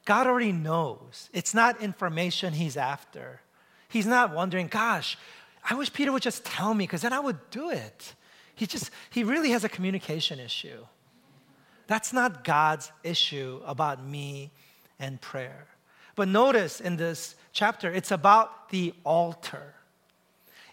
God 0.05 0.27
already 0.27 0.51
knows. 0.51 1.29
It's 1.33 1.53
not 1.53 1.81
information 1.81 2.53
he's 2.53 2.77
after. 2.77 3.41
He's 3.89 4.05
not 4.05 4.33
wondering, 4.33 4.67
gosh, 4.67 5.17
I 5.67 5.75
wish 5.75 5.91
Peter 5.91 6.11
would 6.11 6.21
just 6.21 6.45
tell 6.45 6.73
me 6.73 6.85
because 6.85 7.01
then 7.01 7.11
I 7.11 7.19
would 7.19 7.49
do 7.49 7.69
it. 7.69 8.13
He 8.55 8.65
just, 8.65 8.91
he 9.09 9.23
really 9.23 9.49
has 9.51 9.63
a 9.63 9.69
communication 9.69 10.39
issue. 10.39 10.85
That's 11.87 12.13
not 12.13 12.43
God's 12.43 12.91
issue 13.03 13.61
about 13.65 14.05
me 14.05 14.51
and 14.99 15.19
prayer. 15.19 15.67
But 16.15 16.27
notice 16.27 16.79
in 16.79 16.97
this 16.97 17.35
chapter, 17.51 17.91
it's 17.91 18.11
about 18.11 18.69
the 18.69 18.93
altar. 19.03 19.73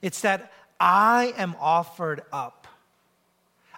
It's 0.03 0.21
that 0.21 0.53
I 0.79 1.33
am 1.39 1.57
offered 1.59 2.23
up. 2.33 2.67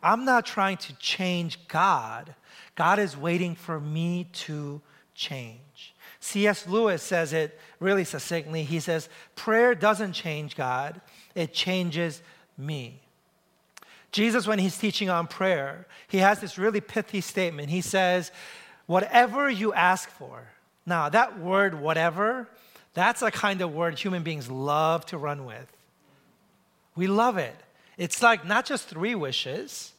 I'm 0.03 0.25
not 0.25 0.47
trying 0.47 0.79
to 0.79 0.97
change 0.99 1.69
God, 1.69 2.35
God 2.75 2.99
is 2.99 3.17
waiting 3.17 3.55
for 3.55 3.81
me 3.81 4.29
to 4.33 4.81
change. 5.15 5.61
C.S. 6.29 6.67
Lewis 6.67 7.03
says 7.03 7.33
it 7.33 7.59
really 7.81 8.05
succinctly. 8.05 8.63
He 8.63 8.81
says, 8.81 9.09
Prayer 9.35 9.75
doesn't 9.75 10.13
change 10.13 10.57
God, 10.57 11.01
it 11.35 11.55
changes 11.55 12.23
me. 12.59 13.01
Jesus, 14.13 14.47
when 14.47 14.59
he's 14.59 14.77
teaching 14.77 15.09
on 15.09 15.27
prayer, 15.27 15.87
he 16.09 16.19
has 16.19 16.41
this 16.41 16.59
really 16.59 16.81
pithy 16.81 17.23
statement. 17.23 17.71
He 17.71 17.81
says, 17.81 18.31
Whatever 18.87 19.49
you 19.49 19.73
ask 19.73 20.11
for. 20.11 20.49
Now, 20.85 21.09
that 21.09 21.39
word, 21.39 21.81
whatever, 21.81 22.49
that's 22.95 23.23
a 23.23 23.31
kind 23.31 23.61
of 23.61 23.73
word 23.73 23.99
human 23.99 24.23
beings 24.23 24.51
love 24.51 25.07
to 25.07 25.19
run 25.19 25.45
with. 25.47 25.71
We 26.95 27.07
love 27.07 27.39
it. 27.39 27.57
It's 27.97 28.23
like 28.23 28.47
not 28.47 28.67
just 28.67 28.89
three 28.89 29.15
wishes, 29.15 29.93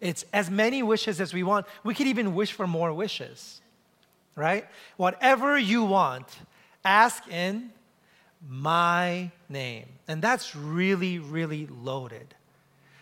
it's 0.00 0.24
as 0.32 0.50
many 0.50 0.82
wishes 0.82 1.20
as 1.20 1.32
we 1.32 1.42
want. 1.42 1.66
We 1.82 1.94
could 1.94 2.06
even 2.06 2.34
wish 2.34 2.52
for 2.52 2.66
more 2.66 2.92
wishes 2.92 3.60
right? 4.36 4.66
Whatever 4.96 5.58
you 5.58 5.84
want, 5.84 6.26
ask 6.84 7.26
in 7.28 7.70
my 8.48 9.30
name. 9.48 9.86
And 10.08 10.20
that's 10.20 10.54
really, 10.54 11.18
really 11.18 11.66
loaded. 11.66 12.34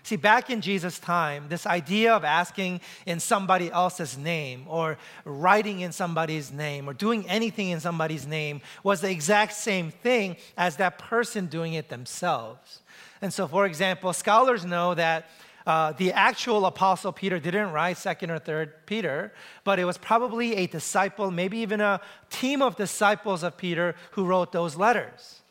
See, 0.04 0.16
back 0.16 0.50
in 0.50 0.60
Jesus' 0.60 0.98
time, 0.98 1.46
this 1.48 1.64
idea 1.64 2.12
of 2.12 2.24
asking 2.24 2.80
in 3.06 3.20
somebody 3.20 3.70
else's 3.70 4.18
name 4.18 4.64
or 4.68 4.98
writing 5.24 5.80
in 5.80 5.92
somebody's 5.92 6.50
name 6.50 6.88
or 6.88 6.92
doing 6.92 7.28
anything 7.28 7.70
in 7.70 7.78
somebody's 7.78 8.26
name 8.26 8.60
was 8.82 9.00
the 9.00 9.10
exact 9.10 9.52
same 9.54 9.92
thing 9.92 10.36
as 10.56 10.76
that 10.76 10.98
person 10.98 11.46
doing 11.46 11.74
it 11.74 11.88
themselves. 11.88 12.80
And 13.20 13.32
so, 13.32 13.46
for 13.46 13.64
example, 13.64 14.12
scholars 14.12 14.64
know 14.64 14.94
that 14.94 15.30
uh, 15.66 15.92
the 15.92 16.12
actual 16.12 16.66
apostle 16.66 17.12
Peter 17.12 17.38
didn't 17.38 17.72
write 17.72 17.96
second 17.96 18.30
or 18.30 18.38
third 18.38 18.86
Peter, 18.86 19.32
but 19.64 19.78
it 19.78 19.84
was 19.84 19.98
probably 19.98 20.56
a 20.56 20.66
disciple, 20.66 21.30
maybe 21.30 21.58
even 21.58 21.80
a 21.80 22.00
team 22.30 22.62
of 22.62 22.76
disciples 22.76 23.42
of 23.42 23.56
Peter 23.56 23.94
who 24.12 24.24
wrote 24.24 24.52
those 24.52 24.76
letters. 24.76 25.42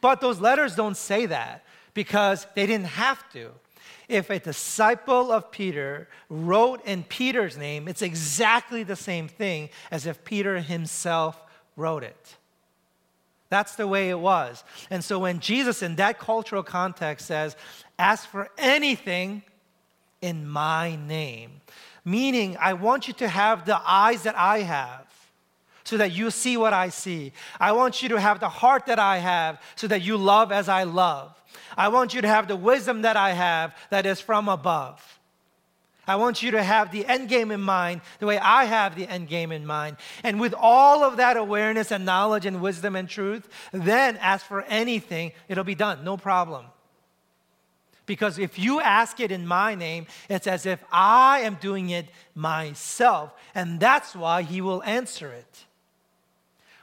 But 0.00 0.20
those 0.20 0.40
letters 0.40 0.74
don't 0.74 0.96
say 0.96 1.26
that 1.26 1.64
because 1.94 2.46
they 2.54 2.66
didn't 2.66 2.86
have 2.86 3.30
to. 3.32 3.50
If 4.08 4.30
a 4.30 4.38
disciple 4.38 5.30
of 5.30 5.52
Peter 5.52 6.08
wrote 6.28 6.84
in 6.84 7.04
Peter's 7.04 7.56
name, 7.56 7.86
it's 7.86 8.02
exactly 8.02 8.82
the 8.82 8.96
same 8.96 9.28
thing 9.28 9.68
as 9.90 10.06
if 10.06 10.24
Peter 10.24 10.60
himself 10.60 11.40
wrote 11.76 12.02
it. 12.02 12.36
That's 13.50 13.74
the 13.74 13.86
way 13.86 14.10
it 14.10 14.18
was. 14.18 14.64
And 14.90 15.04
so 15.04 15.18
when 15.18 15.40
Jesus, 15.40 15.82
in 15.82 15.96
that 15.96 16.18
cultural 16.18 16.62
context, 16.62 17.26
says, 17.26 17.56
Ask 17.98 18.28
for 18.28 18.48
anything 18.56 19.42
in 20.20 20.48
my 20.48 20.96
name. 20.96 21.60
Meaning, 22.04 22.56
I 22.60 22.72
want 22.74 23.08
you 23.08 23.14
to 23.14 23.28
have 23.28 23.66
the 23.66 23.80
eyes 23.84 24.22
that 24.22 24.36
I 24.36 24.60
have 24.60 25.06
so 25.84 25.96
that 25.96 26.12
you 26.12 26.30
see 26.30 26.56
what 26.56 26.72
I 26.72 26.88
see. 26.88 27.32
I 27.58 27.72
want 27.72 28.02
you 28.02 28.08
to 28.10 28.20
have 28.20 28.40
the 28.40 28.48
heart 28.48 28.86
that 28.86 28.98
I 28.98 29.18
have 29.18 29.60
so 29.76 29.86
that 29.88 30.02
you 30.02 30.16
love 30.16 30.52
as 30.52 30.68
I 30.68 30.84
love. 30.84 31.34
I 31.76 31.88
want 31.88 32.14
you 32.14 32.22
to 32.22 32.28
have 32.28 32.48
the 32.48 32.56
wisdom 32.56 33.02
that 33.02 33.16
I 33.16 33.32
have 33.32 33.74
that 33.90 34.06
is 34.06 34.20
from 34.20 34.48
above. 34.48 35.18
I 36.06 36.16
want 36.16 36.42
you 36.42 36.50
to 36.52 36.62
have 36.62 36.90
the 36.90 37.06
end 37.06 37.28
game 37.28 37.50
in 37.50 37.60
mind 37.60 38.00
the 38.18 38.26
way 38.26 38.38
I 38.38 38.64
have 38.64 38.96
the 38.96 39.06
end 39.06 39.28
game 39.28 39.52
in 39.52 39.64
mind. 39.64 39.96
And 40.24 40.40
with 40.40 40.54
all 40.54 41.04
of 41.04 41.18
that 41.18 41.36
awareness 41.36 41.92
and 41.92 42.04
knowledge 42.04 42.46
and 42.46 42.60
wisdom 42.60 42.96
and 42.96 43.08
truth, 43.08 43.48
then 43.72 44.16
ask 44.16 44.44
for 44.44 44.62
anything, 44.62 45.32
it'll 45.48 45.64
be 45.64 45.74
done, 45.74 46.02
no 46.02 46.16
problem. 46.16 46.66
Because 48.06 48.38
if 48.38 48.58
you 48.58 48.80
ask 48.80 49.20
it 49.20 49.30
in 49.30 49.46
my 49.46 49.74
name, 49.74 50.06
it's 50.28 50.46
as 50.46 50.66
if 50.66 50.82
I 50.90 51.40
am 51.40 51.56
doing 51.60 51.90
it 51.90 52.08
myself. 52.34 53.32
And 53.54 53.78
that's 53.78 54.16
why 54.16 54.42
he 54.42 54.60
will 54.60 54.82
answer 54.82 55.30
it. 55.32 55.64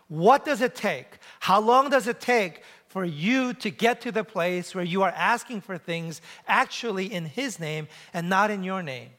What 0.07 0.45
does 0.45 0.61
it 0.61 0.75
take? 0.75 1.19
How 1.41 1.59
long 1.59 1.89
does 1.89 2.07
it 2.07 2.21
take 2.21 2.63
for 2.87 3.03
you 3.03 3.53
to 3.55 3.69
get 3.69 4.01
to 4.01 4.11
the 4.11 4.23
place 4.23 4.73
where 4.73 4.85
you 4.85 5.03
are 5.03 5.11
asking 5.11 5.61
for 5.61 5.77
things 5.77 6.21
actually 6.47 7.11
in 7.11 7.25
his 7.25 7.59
name 7.59 7.87
and 8.13 8.29
not 8.29 8.49
in 8.49 8.63
your 8.63 8.81
name? 8.81 9.09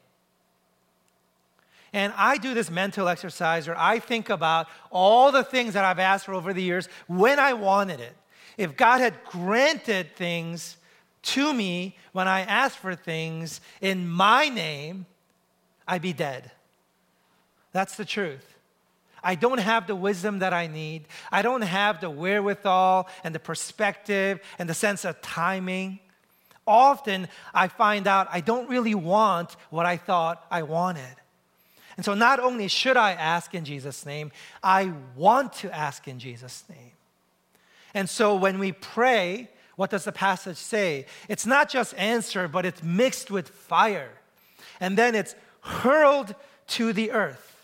And 1.92 2.12
I 2.16 2.38
do 2.38 2.54
this 2.54 2.70
mental 2.70 3.08
exercise 3.08 3.66
where 3.66 3.78
I 3.78 3.98
think 3.98 4.30
about 4.30 4.66
all 4.90 5.30
the 5.30 5.44
things 5.44 5.74
that 5.74 5.84
I've 5.84 5.98
asked 5.98 6.26
for 6.26 6.34
over 6.34 6.52
the 6.52 6.62
years 6.62 6.88
when 7.06 7.38
I 7.38 7.52
wanted 7.52 8.00
it. 8.00 8.14
If 8.56 8.76
God 8.76 9.00
had 9.00 9.22
granted 9.24 10.16
things 10.16 10.77
to 11.22 11.52
me 11.52 11.96
when 12.12 12.28
I 12.28 12.40
ask 12.40 12.76
for 12.76 12.94
things 12.94 13.61
in 13.81 14.09
my 14.09 14.48
name, 14.48 15.07
I'd 15.87 16.02
be 16.02 16.12
dead. 16.12 16.50
That's 17.72 17.96
the 17.96 18.04
truth. 18.04 18.57
I 19.22 19.35
don't 19.35 19.59
have 19.59 19.87
the 19.87 19.96
wisdom 19.96 20.38
that 20.40 20.52
I 20.52 20.68
need. 20.68 21.07
I 21.33 21.42
don't 21.42 21.62
have 21.62 22.00
the 22.00 22.11
wherewithal 22.11 23.09
and 23.24 23.35
the 23.35 23.40
perspective 23.40 24.40
and 24.59 24.68
the 24.68 24.74
sense 24.74 25.04
of 25.04 25.20
timing. 25.20 25.98
Often 26.66 27.28
I 27.52 27.68
find 27.68 28.07
out 28.07 28.28
I 28.31 28.40
don't 28.40 28.68
really 28.68 28.94
want 28.94 29.57
what 29.70 29.87
I 29.87 29.96
thought 29.96 30.46
I 30.50 30.62
wanted. 30.62 31.16
And 31.96 32.04
so 32.04 32.14
not 32.14 32.38
only 32.38 32.68
should 32.68 32.96
I 32.96 33.12
ask 33.12 33.54
in 33.54 33.64
Jesus' 33.64 34.07
name, 34.07 34.31
I 34.62 34.92
want 35.16 35.52
to 35.54 35.74
ask 35.74 36.07
in 36.07 36.20
Jesus' 36.20 36.62
name. 36.68 36.92
And 37.92 38.09
so 38.09 38.37
when 38.37 38.61
we 38.61 38.70
pray, 38.70 39.48
what 39.78 39.90
does 39.90 40.02
the 40.02 40.10
passage 40.10 40.56
say? 40.56 41.06
It's 41.28 41.46
not 41.46 41.68
just 41.68 41.94
answered, 41.96 42.50
but 42.50 42.66
it's 42.66 42.82
mixed 42.82 43.30
with 43.30 43.48
fire. 43.48 44.10
And 44.80 44.98
then 44.98 45.14
it's 45.14 45.36
hurled 45.60 46.34
to 46.70 46.92
the 46.92 47.12
earth, 47.12 47.56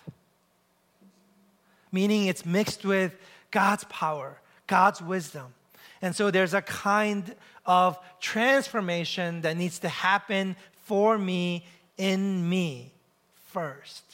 meaning 1.91 2.27
it's 2.27 2.47
mixed 2.47 2.85
with 2.85 3.17
God's 3.51 3.83
power, 3.91 4.39
God's 4.69 5.03
wisdom. 5.03 5.55
And 6.01 6.15
so 6.15 6.31
there's 6.31 6.55
a 6.55 6.63
kind 6.63 7.35
of 7.67 7.99
transformation 8.21 9.41
that 9.41 9.57
needs 9.57 9.81
to 9.81 9.89
happen 9.89 10.55
for 10.85 11.19
me, 11.19 11.67
in 11.99 12.49
me 12.49 12.93
first. 13.47 14.05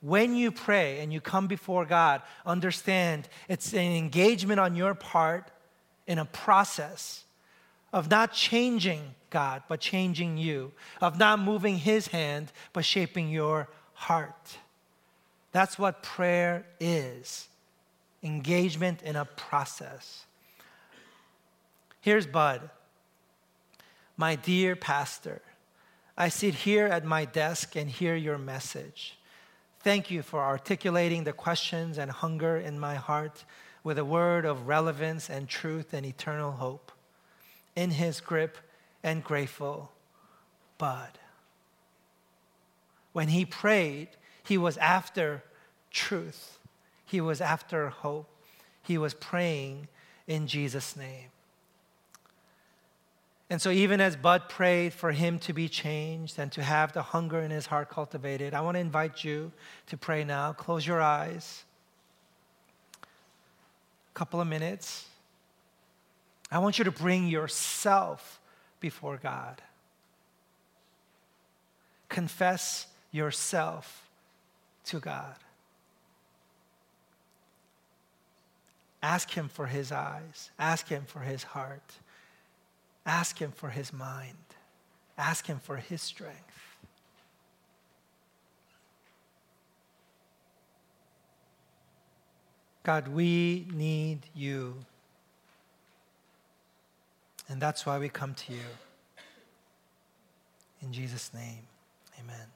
When 0.00 0.34
you 0.34 0.50
pray 0.50 1.00
and 1.00 1.12
you 1.12 1.20
come 1.20 1.48
before 1.48 1.84
God, 1.84 2.22
understand 2.46 3.28
it's 3.46 3.74
an 3.74 3.92
engagement 3.92 4.58
on 4.58 4.74
your 4.74 4.94
part 4.94 5.50
in 6.08 6.18
a 6.18 6.24
process 6.24 7.22
of 7.92 8.10
not 8.10 8.32
changing 8.32 9.14
God, 9.30 9.62
but 9.68 9.78
changing 9.78 10.38
you, 10.38 10.72
of 11.00 11.18
not 11.18 11.38
moving 11.38 11.78
His 11.78 12.08
hand, 12.08 12.50
but 12.72 12.84
shaping 12.84 13.28
your 13.30 13.68
heart. 13.92 14.58
That's 15.52 15.78
what 15.78 16.02
prayer 16.02 16.66
is 16.80 17.48
engagement 18.22 19.02
in 19.02 19.14
a 19.14 19.24
process. 19.24 20.24
Here's 22.00 22.26
Bud. 22.26 22.68
My 24.16 24.34
dear 24.34 24.74
pastor, 24.74 25.40
I 26.16 26.28
sit 26.28 26.54
here 26.54 26.86
at 26.86 27.04
my 27.04 27.24
desk 27.24 27.76
and 27.76 27.88
hear 27.88 28.16
your 28.16 28.38
message. 28.38 29.16
Thank 29.80 30.10
you 30.10 30.22
for 30.22 30.40
articulating 30.40 31.22
the 31.22 31.32
questions 31.32 31.98
and 31.98 32.10
hunger 32.10 32.56
in 32.56 32.80
my 32.80 32.96
heart 32.96 33.44
with 33.82 33.98
a 33.98 34.04
word 34.04 34.44
of 34.44 34.68
relevance 34.68 35.30
and 35.30 35.48
truth 35.48 35.92
and 35.92 36.04
eternal 36.04 36.52
hope. 36.52 36.92
In 37.76 37.90
his 37.92 38.20
grip 38.20 38.58
and 39.02 39.22
grateful, 39.22 39.92
Bud. 40.78 41.18
When 43.12 43.28
he 43.28 43.44
prayed, 43.44 44.08
he 44.42 44.58
was 44.58 44.76
after 44.78 45.42
truth, 45.90 46.58
he 47.04 47.20
was 47.20 47.40
after 47.40 47.88
hope, 47.88 48.28
he 48.82 48.98
was 48.98 49.14
praying 49.14 49.88
in 50.26 50.46
Jesus' 50.46 50.96
name. 50.96 51.30
And 53.50 53.62
so, 53.62 53.70
even 53.70 54.00
as 54.00 54.14
Bud 54.14 54.48
prayed 54.48 54.92
for 54.92 55.12
him 55.12 55.38
to 55.40 55.54
be 55.54 55.68
changed 55.68 56.38
and 56.38 56.52
to 56.52 56.62
have 56.62 56.92
the 56.92 57.02
hunger 57.02 57.40
in 57.40 57.50
his 57.50 57.66
heart 57.66 57.88
cultivated, 57.88 58.52
I 58.52 58.60
want 58.60 58.74
to 58.74 58.80
invite 58.80 59.24
you 59.24 59.52
to 59.86 59.96
pray 59.96 60.22
now. 60.22 60.52
Close 60.52 60.86
your 60.86 61.00
eyes. 61.00 61.64
Couple 64.18 64.40
of 64.40 64.48
minutes. 64.48 65.06
I 66.50 66.58
want 66.58 66.76
you 66.76 66.84
to 66.86 66.90
bring 66.90 67.28
yourself 67.28 68.40
before 68.80 69.16
God. 69.16 69.62
Confess 72.08 72.88
yourself 73.12 74.10
to 74.86 74.98
God. 74.98 75.36
Ask 79.04 79.30
Him 79.30 79.48
for 79.48 79.66
His 79.66 79.92
eyes, 79.92 80.50
ask 80.58 80.88
Him 80.88 81.04
for 81.06 81.20
His 81.20 81.44
heart. 81.44 81.92
Ask 83.06 83.38
Him 83.38 83.52
for 83.52 83.68
His 83.70 83.92
mind, 83.92 84.36
ask 85.16 85.46
Him 85.46 85.60
for 85.60 85.76
His 85.76 86.02
strength. 86.02 86.67
God, 92.88 93.08
we 93.08 93.66
need 93.74 94.20
you. 94.34 94.74
And 97.46 97.60
that's 97.60 97.84
why 97.84 97.98
we 97.98 98.08
come 98.08 98.32
to 98.32 98.54
you. 98.54 98.62
In 100.80 100.94
Jesus' 100.94 101.30
name, 101.34 101.66
amen. 102.18 102.46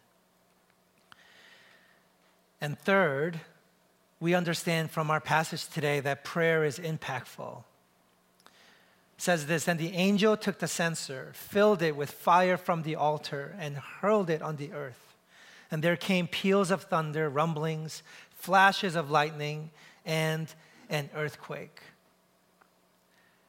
And 2.62 2.78
third, 2.78 3.40
we 4.20 4.32
understand 4.32 4.90
from 4.90 5.10
our 5.10 5.20
passage 5.20 5.68
today 5.68 6.00
that 6.00 6.24
prayer 6.24 6.64
is 6.64 6.78
impactful 6.78 7.64
says 9.18 9.46
this 9.46 9.68
And 9.68 9.78
the 9.78 9.92
angel 9.92 10.38
took 10.38 10.60
the 10.60 10.66
censer, 10.66 11.32
filled 11.34 11.82
it 11.82 11.94
with 11.94 12.10
fire 12.10 12.56
from 12.56 12.84
the 12.84 12.96
altar, 12.96 13.54
and 13.58 13.76
hurled 13.76 14.30
it 14.30 14.40
on 14.40 14.56
the 14.56 14.72
earth. 14.72 15.14
And 15.70 15.84
there 15.84 15.94
came 15.94 16.26
peals 16.26 16.70
of 16.70 16.84
thunder, 16.84 17.28
rumblings, 17.28 18.02
flashes 18.30 18.96
of 18.96 19.10
lightning, 19.10 19.70
and 20.04 20.52
an 20.88 21.10
earthquake. 21.14 21.80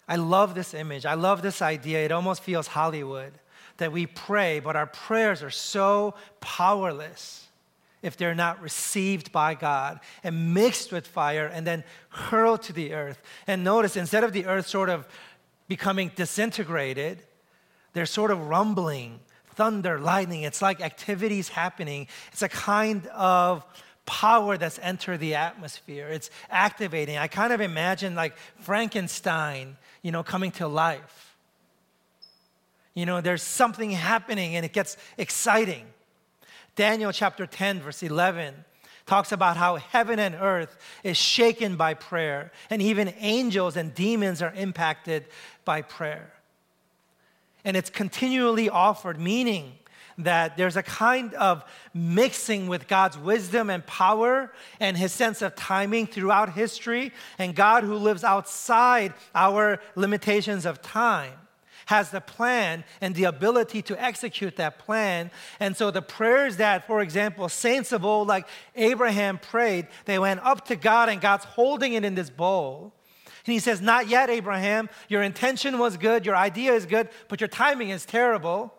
I 0.07 0.17
love 0.17 0.55
this 0.55 0.73
image. 0.73 1.05
I 1.05 1.13
love 1.13 1.41
this 1.41 1.61
idea. 1.61 2.05
It 2.05 2.11
almost 2.11 2.43
feels 2.43 2.67
Hollywood 2.67 3.33
that 3.77 3.91
we 3.91 4.05
pray, 4.05 4.59
but 4.59 4.75
our 4.75 4.85
prayers 4.85 5.41
are 5.41 5.49
so 5.49 6.13
powerless 6.41 7.47
if 8.01 8.17
they're 8.17 8.35
not 8.35 8.61
received 8.61 9.31
by 9.31 9.55
God 9.55 9.99
and 10.23 10.53
mixed 10.53 10.91
with 10.91 11.07
fire 11.07 11.47
and 11.47 11.65
then 11.65 11.83
hurled 12.09 12.61
to 12.63 12.73
the 12.73 12.93
earth. 12.93 13.21
And 13.47 13.63
notice, 13.63 13.95
instead 13.95 14.25
of 14.25 14.33
the 14.33 14.45
earth 14.45 14.67
sort 14.67 14.89
of 14.89 15.07
becoming 15.67 16.11
disintegrated. 16.15 17.19
They're 17.93 18.05
sort 18.05 18.31
of 18.31 18.47
rumbling, 18.47 19.19
thunder, 19.55 19.99
lightning. 19.99 20.43
It's 20.43 20.61
like 20.61 20.81
activities 20.81 21.49
happening. 21.49 22.07
It's 22.31 22.41
a 22.41 22.49
kind 22.49 23.07
of 23.07 23.65
power 24.05 24.57
that's 24.57 24.79
entered 24.79 25.19
the 25.19 25.35
atmosphere. 25.35 26.07
It's 26.09 26.29
activating. 26.49 27.17
I 27.17 27.27
kind 27.27 27.53
of 27.53 27.61
imagine 27.61 28.15
like 28.15 28.35
Frankenstein, 28.59 29.77
you 30.01 30.11
know, 30.11 30.23
coming 30.23 30.51
to 30.53 30.67
life. 30.67 31.35
You 32.93 33.05
know, 33.05 33.21
there's 33.21 33.43
something 33.43 33.91
happening 33.91 34.55
and 34.55 34.65
it 34.65 34.73
gets 34.73 34.97
exciting. 35.17 35.85
Daniel 36.75 37.11
chapter 37.11 37.45
10, 37.45 37.81
verse 37.81 38.03
11 38.03 38.53
talks 39.05 39.31
about 39.31 39.57
how 39.57 39.75
heaven 39.75 40.19
and 40.19 40.35
earth 40.35 40.77
is 41.03 41.17
shaken 41.17 41.75
by 41.75 41.93
prayer, 41.93 42.51
and 42.69 42.81
even 42.81 43.13
angels 43.19 43.75
and 43.75 43.93
demons 43.93 44.41
are 44.41 44.53
impacted 44.53 45.25
by 45.65 45.81
prayer. 45.81 46.31
And 47.65 47.75
it's 47.75 47.89
continually 47.89 48.69
offered, 48.69 49.19
meaning 49.19 49.73
that 50.17 50.57
there's 50.57 50.77
a 50.77 50.83
kind 50.83 51.33
of 51.35 51.63
mixing 51.93 52.67
with 52.67 52.87
God's 52.87 53.17
wisdom 53.17 53.69
and 53.69 53.85
power 53.85 54.51
and 54.79 54.97
his 54.97 55.11
sense 55.11 55.41
of 55.41 55.55
timing 55.55 56.07
throughout 56.07 56.53
history, 56.53 57.11
and 57.37 57.55
God 57.55 57.83
who 57.83 57.95
lives 57.95 58.23
outside 58.23 59.13
our 59.33 59.79
limitations 59.95 60.65
of 60.65 60.81
time 60.81 61.33
has 61.85 62.11
the 62.11 62.21
plan 62.21 62.83
and 63.01 63.15
the 63.15 63.25
ability 63.25 63.81
to 63.83 64.01
execute 64.01 64.55
that 64.57 64.79
plan. 64.79 65.31
And 65.59 65.75
so 65.75 65.91
the 65.91 66.01
prayers 66.01 66.57
that, 66.57 66.87
for 66.87 67.01
example, 67.01 67.49
saints 67.49 67.91
of 67.91 68.05
old 68.05 68.27
like 68.27 68.47
Abraham 68.75 69.37
prayed, 69.37 69.87
they 70.05 70.19
went 70.19 70.39
up 70.41 70.65
to 70.67 70.75
God 70.75 71.09
and 71.09 71.19
God's 71.19 71.45
holding 71.45 71.93
it 71.93 72.05
in 72.05 72.15
this 72.15 72.29
bowl. 72.29 72.93
And 73.45 73.53
he 73.53 73.59
says, 73.59 73.81
Not 73.81 74.07
yet, 74.07 74.29
Abraham. 74.29 74.89
Your 75.09 75.21
intention 75.21 75.77
was 75.77 75.97
good, 75.97 76.25
your 76.25 76.35
idea 76.35 76.73
is 76.73 76.85
good, 76.85 77.09
but 77.27 77.41
your 77.41 77.49
timing 77.49 77.89
is 77.89 78.05
terrible. 78.05 78.73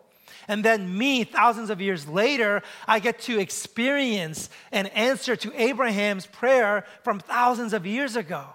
And 0.47 0.63
then, 0.63 0.97
me, 0.97 1.23
thousands 1.23 1.69
of 1.69 1.81
years 1.81 2.07
later, 2.07 2.61
I 2.87 2.99
get 2.99 3.19
to 3.21 3.39
experience 3.39 4.49
an 4.71 4.87
answer 4.87 5.35
to 5.35 5.61
Abraham's 5.61 6.25
prayer 6.27 6.85
from 7.03 7.19
thousands 7.19 7.73
of 7.73 7.85
years 7.85 8.15
ago 8.15 8.45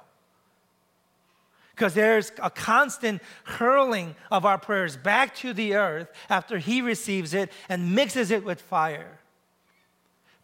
because 1.81 1.95
there's 1.95 2.31
a 2.43 2.51
constant 2.51 3.23
hurling 3.45 4.15
of 4.31 4.45
our 4.45 4.59
prayers 4.59 4.99
back 4.99 5.35
to 5.35 5.55
the 5.55 5.75
earth 5.77 6.13
after 6.29 6.59
He 6.59 6.83
receives 6.83 7.33
it 7.33 7.51
and 7.71 7.95
mixes 7.95 8.31
it 8.31 8.45
with 8.45 8.61
fire. 8.61 9.19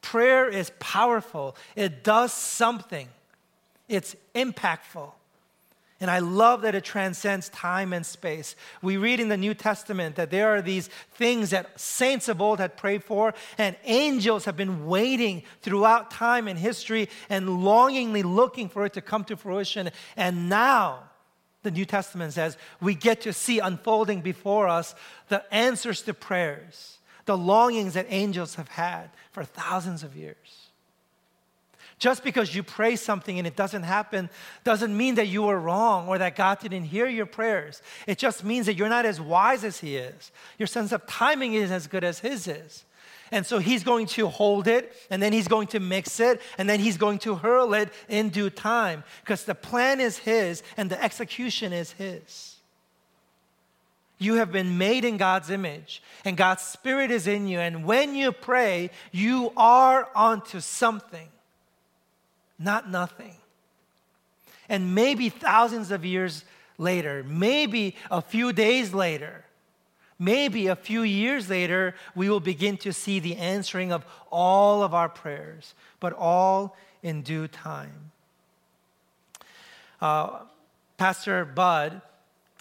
Prayer 0.00 0.48
is 0.48 0.72
powerful, 0.78 1.54
it 1.74 2.02
does 2.02 2.32
something, 2.32 3.06
it's 3.87 4.16
impactful. 4.35 5.12
And 5.98 6.11
I 6.11 6.18
love 6.18 6.61
that 6.62 6.74
it 6.74 6.85
transcends 6.85 7.48
time 7.48 7.94
and 7.94 8.04
space. 8.04 8.54
We 8.82 8.98
read 8.98 9.18
in 9.18 9.30
the 9.30 9.37
New 9.37 9.54
Testament 9.54 10.16
that 10.16 10.30
there 10.30 10.54
are 10.54 10.61
these 10.61 10.90
things 11.14 11.50
that 11.50 11.80
saints 11.80 12.28
of 12.28 12.42
old 12.42 12.59
had 12.59 12.76
prayed 12.76 13.02
for, 13.02 13.32
and 13.56 13.76
angels 13.85 14.44
have 14.44 14.59
been 14.59 14.87
waiting 14.87 15.42
throughout 15.62 16.11
time 16.11 16.48
and 16.48 16.59
history 16.59 17.09
and 17.30 17.64
longingly 17.64 18.22
looking 18.22 18.68
for 18.68 18.85
it 18.85 18.92
to 18.92 19.00
come 19.00 19.24
to 19.24 19.37
fruition. 19.37 19.90
And 20.18 20.50
now, 20.50 21.04
the 21.62 21.70
New 21.70 21.87
Testament 21.87 22.35
says, 22.35 22.59
we 22.80 22.94
get 22.94 23.22
to 23.22 23.32
see 23.32 23.59
unfolding 23.59 24.20
before 24.20 24.68
us 24.68 24.94
the 25.28 25.42
answers 25.52 26.02
to 26.02 26.12
prayers, 26.12 26.98
the 27.24 27.38
longings 27.38 27.94
that 27.94 28.06
angels 28.11 28.56
have 28.56 28.68
had 28.68 29.09
for 29.32 29.44
thousands 29.44 30.02
of 30.02 30.14
years. 30.14 30.65
Just 31.98 32.22
because 32.22 32.54
you 32.54 32.62
pray 32.62 32.94
something 32.96 33.38
and 33.38 33.46
it 33.46 33.56
doesn't 33.56 33.85
happen 33.85 34.28
doesn't 34.64 34.94
mean 34.94 35.14
that 35.14 35.28
you 35.28 35.42
were 35.42 35.59
wrong 35.59 36.09
or 36.09 36.18
that 36.18 36.37
God 36.37 36.59
didn't 36.61 36.85
hear 36.85 37.06
your 37.06 37.24
prayers. 37.24 37.80
It 38.06 38.18
just 38.18 38.44
means 38.44 38.66
that 38.66 38.74
you're 38.74 38.90
not 38.90 39.06
as 39.06 39.20
wise 39.20 39.64
as 39.64 39.78
He 39.78 39.96
is. 39.96 40.30
Your 40.59 40.66
sense 40.66 40.92
of 40.92 41.06
timing 41.06 41.54
isn't 41.54 41.74
as 41.74 41.87
good 41.87 42.04
as 42.04 42.18
His 42.18 42.46
is. 42.46 42.85
And 43.32 43.44
so 43.44 43.59
he's 43.59 43.82
going 43.82 44.06
to 44.09 44.28
hold 44.28 44.68
it, 44.68 44.94
and 45.11 45.20
then 45.20 45.32
he's 45.32 45.49
going 45.49 45.66
to 45.68 45.80
mix 45.80 46.20
it, 46.20 46.40
and 46.59 46.68
then 46.68 46.78
he's 46.78 46.97
going 46.97 47.18
to 47.20 47.34
hurl 47.34 47.74
it 47.74 47.92
in 48.09 48.28
due 48.28 48.51
time 48.51 49.03
because 49.22 49.44
the 49.44 49.55
plan 49.55 50.01
is 50.01 50.18
his 50.18 50.62
and 50.76 50.90
the 50.90 51.03
execution 51.03 51.72
is 51.72 51.92
his. 51.92 52.57
You 54.18 54.34
have 54.34 54.53
been 54.53 54.78
made 54.78 55.05
in 55.05 55.16
God's 55.16 55.51
image, 55.51 56.03
and 56.24 56.36
God's 56.36 56.62
Spirit 56.62 57.11
is 57.11 57.26
in 57.26 57.49
you. 57.49 57.59
And 57.59 57.84
when 57.84 58.14
you 58.14 58.32
pray, 58.32 58.90
you 59.12 59.53
are 59.57 60.09
onto 60.14 60.61
something, 60.61 61.28
not 62.59 62.90
nothing. 62.90 63.36
And 64.68 64.94
maybe 64.94 65.28
thousands 65.28 65.90
of 65.90 66.04
years 66.04 66.44
later, 66.78 67.24
maybe 67.24 67.96
a 68.11 68.20
few 68.20 68.52
days 68.52 68.92
later, 68.92 69.44
Maybe 70.18 70.68
a 70.68 70.76
few 70.76 71.02
years 71.02 71.50
later, 71.50 71.94
we 72.14 72.30
will 72.30 72.40
begin 72.40 72.78
to 72.78 72.92
see 72.94 73.20
the 73.20 73.36
answering 73.36 73.92
of 73.92 74.07
all 74.30 74.82
of 74.82 74.94
our 74.94 75.11
prayers, 75.11 75.74
but 76.00 76.14
all 76.14 76.74
in 77.02 77.20
due 77.20 77.48
time. 77.48 78.12
Uh, 80.00 80.38
Pastor 80.96 81.44
Bud 81.44 82.00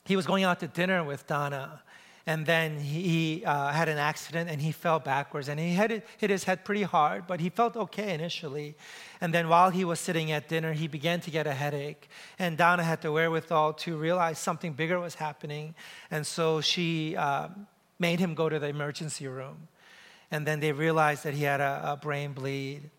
he 0.06 0.16
was 0.16 0.28
going 0.28 0.44
out 0.44 0.60
to 0.60 0.68
dinner 0.68 1.04
with 1.04 1.26
Donna 1.26 1.82
and 2.28 2.46
then 2.46 2.80
he 2.80 3.44
uh, 3.46 3.72
had 3.72 3.88
an 3.88 4.00
accident 4.00 4.50
and 4.50 4.60
he 4.60 4.72
fell 4.72 5.00
backwards 5.00 5.48
and 5.48 5.60
he 5.60 5.74
had 5.74 6.04
hit 6.18 6.30
his 6.30 6.44
head 6.44 6.66
pretty 6.66 6.82
hard 6.82 7.28
but 7.28 7.40
he 7.40 7.50
felt 7.50 7.78
okay 7.78 8.14
initially. 8.14 8.76
And 9.22 9.34
then 9.34 9.48
while 9.48 9.70
he 9.70 9.86
was 9.86 10.00
sitting 10.00 10.32
at 10.32 10.50
dinner 10.50 10.74
he 10.74 10.88
began 10.88 11.22
to 11.22 11.32
get 11.32 11.46
a 11.46 11.54
headache. 11.54 12.10
And 12.40 12.58
donna 12.58 12.84
had 12.84 13.02
the 13.02 13.12
wherewithal 13.12 13.74
to 13.74 13.96
realize 13.96 14.40
something 14.40 14.74
bigger 14.74 15.00
was 15.00 15.16
happening. 15.16 15.76
And 16.10 16.26
so 16.26 16.62
she 16.62 17.16
uh, 17.16 17.50
made 18.00 18.20
him 18.20 18.34
go 18.34 18.50
to 18.50 18.58
the 18.58 18.68
emergency 18.68 19.28
room. 19.28 19.68
And 20.32 20.48
then 20.48 20.60
they 20.60 20.72
realized 20.72 21.24
that 21.26 21.36
he 21.36 21.44
had 21.44 21.62
a, 21.62 21.92
a 21.92 21.98
brain 21.98 22.34
bleed. 22.34 22.90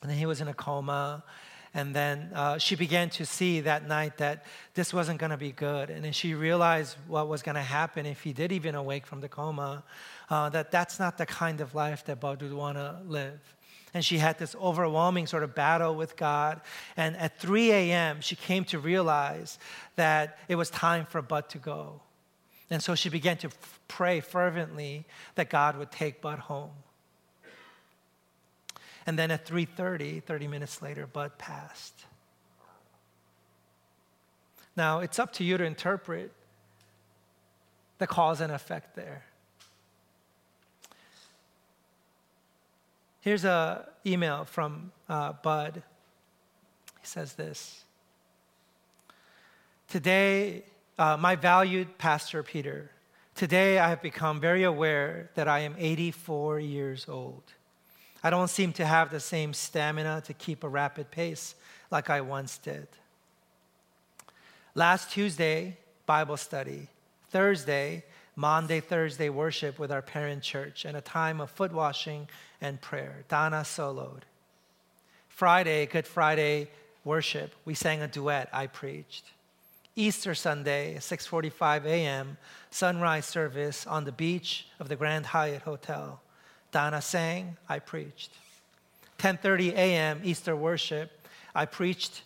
And 0.00 0.10
then 0.10 0.16
he 0.16 0.24
was 0.24 0.40
in 0.40 0.48
a 0.48 0.54
coma 0.54 1.22
and 1.74 1.94
then 1.94 2.30
uh, 2.32 2.56
she 2.56 2.76
began 2.76 3.10
to 3.10 3.26
see 3.26 3.60
that 3.60 3.88
night 3.88 4.18
that 4.18 4.44
this 4.74 4.94
wasn't 4.94 5.18
going 5.18 5.32
to 5.32 5.36
be 5.36 5.50
good. 5.50 5.90
And 5.90 6.04
then 6.04 6.12
she 6.12 6.32
realized 6.34 6.96
what 7.08 7.28
was 7.28 7.42
going 7.42 7.56
to 7.56 7.62
happen 7.62 8.06
if 8.06 8.22
he 8.22 8.32
did 8.32 8.52
even 8.52 8.76
awake 8.76 9.06
from 9.06 9.20
the 9.20 9.28
coma, 9.28 9.82
uh, 10.30 10.48
that 10.50 10.70
that's 10.70 11.00
not 11.00 11.18
the 11.18 11.26
kind 11.26 11.60
of 11.60 11.74
life 11.74 12.04
that 12.04 12.20
Bud 12.20 12.42
would 12.42 12.52
want 12.52 12.78
to 12.78 13.00
live. 13.06 13.40
And 13.92 14.04
she 14.04 14.18
had 14.18 14.38
this 14.38 14.54
overwhelming 14.54 15.26
sort 15.26 15.42
of 15.42 15.54
battle 15.54 15.96
with 15.96 16.16
God. 16.16 16.60
And 16.96 17.16
at 17.16 17.38
3 17.40 17.72
a.m., 17.72 18.20
she 18.20 18.36
came 18.36 18.64
to 18.66 18.78
realize 18.78 19.58
that 19.96 20.38
it 20.48 20.54
was 20.54 20.70
time 20.70 21.06
for 21.06 21.22
Bud 21.22 21.48
to 21.50 21.58
go. 21.58 22.00
And 22.70 22.82
so 22.82 22.94
she 22.94 23.08
began 23.08 23.36
to 23.38 23.48
f- 23.48 23.80
pray 23.88 24.20
fervently 24.20 25.06
that 25.34 25.50
God 25.50 25.76
would 25.76 25.92
take 25.92 26.20
Bud 26.20 26.38
home. 26.38 26.70
And 29.06 29.18
then 29.18 29.30
at 29.30 29.46
3:30, 29.46 30.22
30 30.22 30.48
minutes 30.48 30.80
later, 30.80 31.06
Bud 31.06 31.36
passed. 31.38 32.04
Now, 34.76 35.00
it's 35.00 35.18
up 35.18 35.32
to 35.34 35.44
you 35.44 35.56
to 35.56 35.64
interpret 35.64 36.32
the 37.98 38.06
cause 38.06 38.40
and 38.40 38.52
effect 38.52 38.96
there. 38.96 39.24
Here's 43.20 43.44
an 43.44 43.78
email 44.04 44.44
from 44.44 44.92
uh, 45.08 45.32
Bud. 45.32 45.82
He 47.00 47.06
says 47.06 47.34
this 47.34 47.84
Today, 49.88 50.64
uh, 50.98 51.16
my 51.16 51.36
valued 51.36 51.98
Pastor 51.98 52.42
Peter, 52.42 52.90
today 53.34 53.78
I 53.78 53.88
have 53.88 54.02
become 54.02 54.40
very 54.40 54.64
aware 54.64 55.30
that 55.36 55.48
I 55.48 55.60
am 55.60 55.74
84 55.78 56.60
years 56.60 57.06
old. 57.08 57.44
I 58.24 58.30
don't 58.30 58.48
seem 58.48 58.72
to 58.72 58.86
have 58.86 59.10
the 59.10 59.20
same 59.20 59.52
stamina 59.52 60.22
to 60.24 60.32
keep 60.32 60.64
a 60.64 60.68
rapid 60.68 61.10
pace 61.10 61.54
like 61.90 62.08
I 62.08 62.22
once 62.22 62.56
did. 62.56 62.88
Last 64.74 65.10
Tuesday, 65.10 65.76
Bible 66.06 66.38
study. 66.38 66.88
Thursday, 67.28 68.02
Monday, 68.34 68.80
Thursday 68.80 69.28
worship 69.28 69.78
with 69.78 69.92
our 69.92 70.00
parent 70.00 70.42
church 70.42 70.86
and 70.86 70.96
a 70.96 71.02
time 71.02 71.38
of 71.38 71.50
foot 71.50 71.72
washing 71.72 72.26
and 72.62 72.80
prayer. 72.80 73.24
Donna 73.28 73.60
soloed. 73.60 74.22
Friday, 75.28 75.84
Good 75.84 76.06
Friday 76.06 76.70
worship. 77.04 77.54
We 77.66 77.74
sang 77.74 78.00
a 78.00 78.08
duet. 78.08 78.48
I 78.54 78.68
preached. 78.68 79.32
Easter 79.96 80.34
Sunday, 80.34 80.96
6:45 80.98 81.84
a.m., 81.84 82.38
sunrise 82.70 83.26
service 83.26 83.86
on 83.86 84.04
the 84.04 84.12
beach 84.12 84.66
of 84.80 84.88
the 84.88 84.96
Grand 84.96 85.26
Hyatt 85.26 85.62
Hotel. 85.62 86.20
Donna 86.74 87.00
sang, 87.00 87.56
I 87.68 87.78
preached. 87.78 88.32
10:30 89.18 89.74
a.m. 89.74 90.20
Easter 90.24 90.56
worship, 90.56 91.08
I 91.54 91.66
preached. 91.66 92.22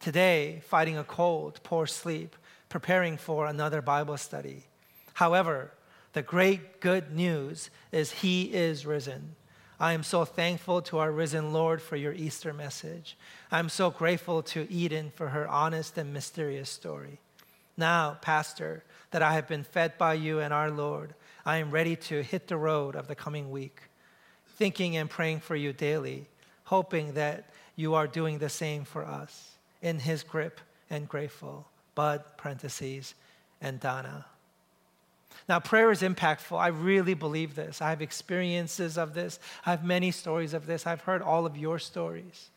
Today, 0.00 0.62
fighting 0.66 0.96
a 0.96 1.04
cold, 1.04 1.60
poor 1.62 1.86
sleep, 1.86 2.34
preparing 2.70 3.18
for 3.18 3.44
another 3.44 3.82
Bible 3.82 4.16
study. 4.16 4.64
However, 5.12 5.70
the 6.14 6.22
great 6.22 6.80
good 6.80 7.14
news 7.14 7.68
is 7.92 8.10
He 8.10 8.54
is 8.54 8.86
risen. 8.86 9.36
I 9.78 9.92
am 9.92 10.02
so 10.02 10.24
thankful 10.24 10.80
to 10.80 10.96
our 10.96 11.12
risen 11.12 11.52
Lord 11.52 11.82
for 11.82 11.96
your 11.96 12.14
Easter 12.14 12.54
message. 12.54 13.18
I'm 13.52 13.68
so 13.68 13.90
grateful 13.90 14.42
to 14.44 14.66
Eden 14.72 15.12
for 15.14 15.28
her 15.28 15.46
honest 15.46 15.98
and 15.98 16.14
mysterious 16.14 16.70
story. 16.70 17.20
Now, 17.76 18.16
Pastor, 18.22 18.82
that 19.10 19.20
I 19.22 19.34
have 19.34 19.46
been 19.46 19.64
fed 19.64 19.98
by 19.98 20.14
you 20.14 20.40
and 20.40 20.54
our 20.54 20.70
Lord, 20.70 21.12
I 21.44 21.58
am 21.58 21.70
ready 21.70 21.96
to 21.96 22.22
hit 22.22 22.48
the 22.48 22.56
road 22.56 22.96
of 22.96 23.08
the 23.08 23.14
coming 23.14 23.50
week, 23.50 23.80
thinking 24.56 24.96
and 24.96 25.08
praying 25.08 25.40
for 25.40 25.56
you 25.56 25.72
daily, 25.72 26.28
hoping 26.64 27.14
that 27.14 27.50
you 27.76 27.94
are 27.94 28.06
doing 28.06 28.38
the 28.38 28.48
same 28.48 28.84
for 28.84 29.04
us. 29.04 29.52
In 29.82 29.98
his 29.98 30.22
grip 30.22 30.60
and 30.90 31.08
grateful. 31.08 31.66
Bud, 31.94 32.22
parentheses, 32.36 33.14
and 33.60 33.80
Donna. 33.80 34.26
Now, 35.48 35.58
prayer 35.58 35.90
is 35.90 36.02
impactful. 36.02 36.58
I 36.58 36.68
really 36.68 37.14
believe 37.14 37.54
this. 37.54 37.80
I 37.80 37.90
have 37.90 38.02
experiences 38.02 38.98
of 38.98 39.14
this. 39.14 39.38
I 39.64 39.70
have 39.70 39.84
many 39.84 40.10
stories 40.10 40.54
of 40.54 40.66
this. 40.66 40.86
I've 40.86 41.00
heard 41.00 41.22
all 41.22 41.46
of 41.46 41.56
your 41.56 41.78
stories. 41.78 42.50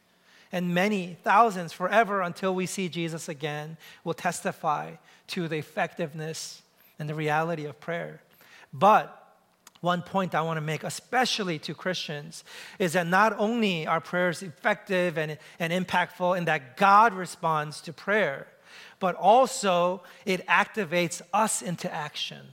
And 0.51 0.73
many, 0.73 1.17
thousands, 1.23 1.73
forever 1.73 2.21
until 2.21 2.53
we 2.53 2.65
see 2.65 2.89
Jesus 2.89 3.27
again, 3.27 3.77
will 4.03 4.13
testify 4.13 4.91
to 5.27 5.47
the 5.47 5.57
effectiveness 5.57 6.61
and 6.99 7.09
the 7.09 7.15
reality 7.15 7.65
of 7.65 7.79
prayer. 7.79 8.21
But 8.73 9.19
one 9.81 10.01
point 10.01 10.33
I 10.33 10.41
want 10.41 10.57
to 10.57 10.61
make, 10.61 10.83
especially 10.83 11.59
to 11.59 11.73
Christians, 11.73 12.43
is 12.79 12.93
that 12.93 13.05
not 13.05 13.37
only 13.37 13.85
are 13.85 13.99
prayers 13.99 14.41
effective 14.41 15.17
and, 15.17 15.37
and 15.59 15.73
impactful 15.73 16.37
in 16.37 16.45
that 16.45 16.77
God 16.77 17.13
responds 17.13 17.81
to 17.81 17.93
prayer, 17.93 18.47
but 18.99 19.15
also 19.15 20.01
it 20.25 20.47
activates 20.47 21.21
us 21.33 21.61
into 21.61 21.93
action. 21.93 22.45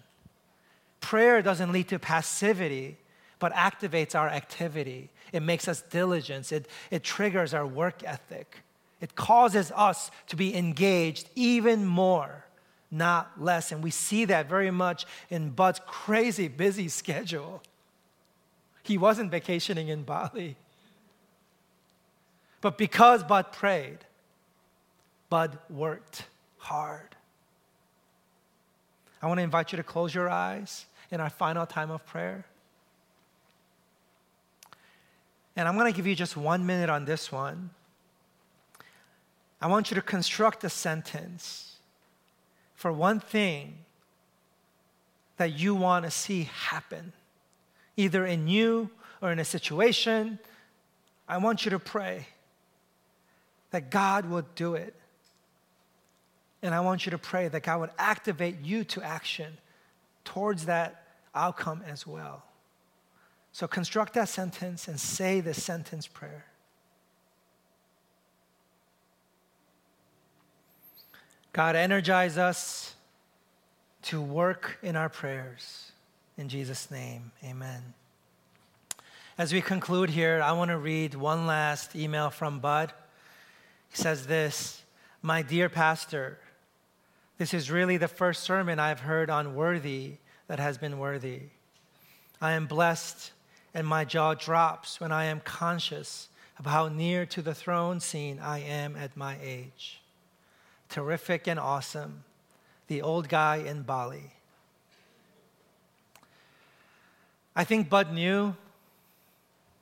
Prayer 1.00 1.40
doesn't 1.40 1.70
lead 1.70 1.88
to 1.88 2.00
passivity, 2.00 2.98
but 3.38 3.52
activates 3.52 4.16
our 4.16 4.28
activity. 4.28 5.08
It 5.32 5.40
makes 5.40 5.68
us 5.68 5.82
diligent, 5.82 6.50
it, 6.50 6.66
it 6.90 7.04
triggers 7.04 7.54
our 7.54 7.66
work 7.66 8.02
ethic, 8.04 8.56
it 9.00 9.14
causes 9.14 9.72
us 9.76 10.10
to 10.26 10.36
be 10.36 10.56
engaged 10.56 11.30
even 11.36 11.86
more 11.86 12.44
not 12.90 13.40
less. 13.40 13.72
And 13.72 13.82
we 13.82 13.90
see 13.90 14.24
that 14.26 14.48
very 14.48 14.70
much 14.70 15.06
in 15.28 15.50
Bud's 15.50 15.80
crazy 15.86 16.48
busy 16.48 16.88
schedule. 16.88 17.62
He 18.82 18.98
wasn't 18.98 19.30
vacationing 19.30 19.88
in 19.88 20.02
Bali. 20.02 20.56
But 22.60 22.76
because 22.76 23.22
Bud 23.22 23.52
prayed, 23.52 23.98
Bud 25.28 25.58
worked 25.68 26.24
hard. 26.58 27.14
I 29.22 29.26
want 29.26 29.38
to 29.38 29.42
invite 29.42 29.72
you 29.72 29.76
to 29.76 29.82
close 29.82 30.14
your 30.14 30.28
eyes 30.28 30.86
in 31.10 31.20
our 31.20 31.30
final 31.30 31.66
time 31.66 31.90
of 31.90 32.04
prayer. 32.06 32.44
And 35.56 35.68
I'm 35.68 35.76
going 35.76 35.92
to 35.92 35.96
give 35.96 36.06
you 36.06 36.14
just 36.14 36.36
one 36.36 36.66
minute 36.66 36.88
on 36.88 37.04
this 37.04 37.30
one. 37.30 37.70
I 39.60 39.66
want 39.66 39.90
you 39.90 39.94
to 39.96 40.02
construct 40.02 40.64
a 40.64 40.70
sentence 40.70 41.69
for 42.80 42.90
one 42.90 43.20
thing 43.20 43.74
that 45.36 45.52
you 45.52 45.74
want 45.74 46.06
to 46.06 46.10
see 46.10 46.44
happen, 46.44 47.12
either 47.94 48.24
in 48.24 48.48
you 48.48 48.88
or 49.20 49.30
in 49.30 49.38
a 49.38 49.44
situation, 49.44 50.38
I 51.28 51.36
want 51.36 51.66
you 51.66 51.72
to 51.72 51.78
pray 51.78 52.26
that 53.70 53.90
God 53.90 54.24
will 54.24 54.46
do 54.54 54.76
it. 54.76 54.94
And 56.62 56.74
I 56.74 56.80
want 56.80 57.04
you 57.04 57.10
to 57.10 57.18
pray 57.18 57.48
that 57.48 57.62
God 57.62 57.80
would 57.80 57.90
activate 57.98 58.62
you 58.62 58.84
to 58.84 59.02
action 59.02 59.58
towards 60.24 60.64
that 60.64 61.04
outcome 61.34 61.82
as 61.86 62.06
well. 62.06 62.44
So 63.52 63.68
construct 63.68 64.14
that 64.14 64.30
sentence 64.30 64.88
and 64.88 64.98
say 64.98 65.42
the 65.42 65.52
sentence 65.52 66.06
prayer. 66.06 66.46
God, 71.52 71.74
energize 71.74 72.38
us 72.38 72.94
to 74.02 74.20
work 74.20 74.78
in 74.82 74.94
our 74.94 75.08
prayers. 75.08 75.90
In 76.38 76.48
Jesus' 76.48 76.90
name, 76.90 77.32
amen. 77.44 77.82
As 79.36 79.52
we 79.52 79.60
conclude 79.60 80.10
here, 80.10 80.40
I 80.44 80.52
want 80.52 80.70
to 80.70 80.78
read 80.78 81.14
one 81.14 81.48
last 81.48 81.96
email 81.96 82.30
from 82.30 82.60
Bud. 82.60 82.92
He 83.90 83.96
says 83.96 84.28
this 84.28 84.84
My 85.22 85.42
dear 85.42 85.68
pastor, 85.68 86.38
this 87.38 87.52
is 87.52 87.68
really 87.68 87.96
the 87.96 88.06
first 88.06 88.44
sermon 88.44 88.78
I've 88.78 89.00
heard 89.00 89.28
on 89.28 89.56
worthy 89.56 90.18
that 90.46 90.60
has 90.60 90.78
been 90.78 91.00
worthy. 91.00 91.40
I 92.40 92.52
am 92.52 92.66
blessed, 92.66 93.32
and 93.74 93.86
my 93.86 94.04
jaw 94.04 94.34
drops 94.34 95.00
when 95.00 95.10
I 95.10 95.24
am 95.24 95.40
conscious 95.40 96.28
of 96.60 96.66
how 96.66 96.88
near 96.88 97.26
to 97.26 97.42
the 97.42 97.54
throne 97.54 97.98
scene 97.98 98.38
I 98.38 98.60
am 98.60 98.94
at 98.94 99.16
my 99.16 99.36
age 99.42 99.99
terrific 100.90 101.46
and 101.46 101.58
awesome, 101.58 102.24
the 102.88 103.02
old 103.02 103.28
guy 103.28 103.56
in 103.56 103.82
Bali. 103.82 104.32
I 107.54 107.64
think 107.64 107.88
Bud 107.88 108.12
knew. 108.12 108.54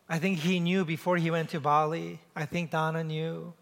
I 0.09 0.19
think 0.19 0.39
he 0.39 0.59
knew 0.59 0.85
before 0.85 1.17
he 1.17 1.31
went 1.31 1.51
to 1.51 1.61
Bali. 1.61 2.21
I 2.35 2.47
think 2.47 2.71
Donna 2.71 3.05
knew. 3.05 3.53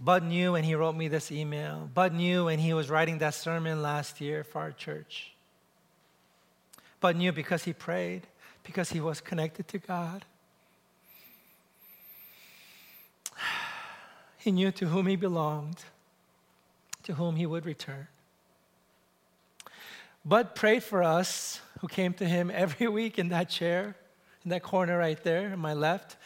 Bud 0.00 0.24
knew 0.24 0.54
and 0.54 0.64
he 0.64 0.74
wrote 0.74 0.96
me 0.96 1.08
this 1.08 1.30
email. 1.30 1.90
Bud 1.92 2.14
knew 2.14 2.48
and 2.48 2.60
he 2.60 2.72
was 2.72 2.88
writing 2.88 3.18
that 3.18 3.34
sermon 3.34 3.82
last 3.82 4.20
year 4.20 4.42
for 4.42 4.60
our 4.60 4.72
church. 4.72 5.32
Bud 7.00 7.16
knew 7.16 7.32
because 7.32 7.64
he 7.64 7.72
prayed, 7.72 8.26
because 8.64 8.90
he 8.90 9.00
was 9.00 9.20
connected 9.20 9.68
to 9.68 9.78
God. 9.78 10.24
He 14.38 14.52
knew 14.52 14.72
to 14.72 14.86
whom 14.86 15.06
he 15.06 15.16
belonged, 15.16 15.84
to 17.10 17.16
whom 17.16 17.34
he 17.34 17.44
would 17.44 17.66
return. 17.66 18.06
Bud 20.24 20.54
prayed 20.54 20.84
for 20.84 21.02
us 21.02 21.60
who 21.80 21.88
came 21.88 22.14
to 22.14 22.24
him 22.24 22.52
every 22.54 22.86
week 23.00 23.18
in 23.18 23.30
that 23.30 23.50
chair, 23.50 23.96
in 24.44 24.50
that 24.50 24.62
corner 24.62 24.96
right 24.96 25.20
there 25.24 25.52
on 25.52 25.58
my 25.58 25.74
left. 25.74 26.16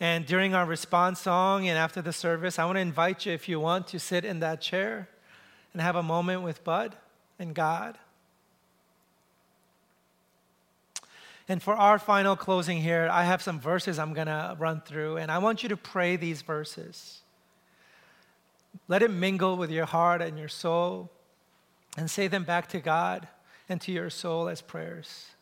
And 0.00 0.26
during 0.26 0.54
our 0.54 0.66
response 0.66 1.20
song 1.20 1.66
and 1.66 1.78
after 1.78 2.02
the 2.02 2.12
service, 2.12 2.58
I 2.58 2.66
want 2.66 2.76
to 2.76 2.80
invite 2.80 3.24
you, 3.24 3.32
if 3.32 3.48
you 3.48 3.58
want, 3.58 3.86
to 3.88 3.98
sit 3.98 4.26
in 4.26 4.40
that 4.40 4.60
chair 4.60 5.08
and 5.72 5.80
have 5.80 5.96
a 5.96 6.02
moment 6.02 6.42
with 6.42 6.62
Bud 6.62 6.94
and 7.38 7.54
God. 7.54 7.96
And 11.48 11.62
for 11.62 11.74
our 11.74 11.98
final 11.98 12.36
closing 12.36 12.82
here, 12.82 13.08
I 13.10 13.24
have 13.24 13.40
some 13.40 13.60
verses 13.60 13.98
I'm 13.98 14.12
going 14.12 14.26
to 14.26 14.56
run 14.58 14.82
through, 14.82 15.16
and 15.16 15.30
I 15.30 15.38
want 15.38 15.62
you 15.62 15.70
to 15.70 15.76
pray 15.78 16.16
these 16.16 16.42
verses. 16.42 17.22
Let 18.88 19.02
it 19.02 19.10
mingle 19.10 19.56
with 19.56 19.70
your 19.70 19.86
heart 19.86 20.20
and 20.20 20.38
your 20.38 20.48
soul, 20.48 21.10
and 21.96 22.10
say 22.10 22.26
them 22.28 22.44
back 22.44 22.68
to 22.70 22.80
God 22.80 23.28
and 23.68 23.80
to 23.82 23.92
your 23.92 24.10
soul 24.10 24.48
as 24.48 24.60
prayers. 24.60 25.33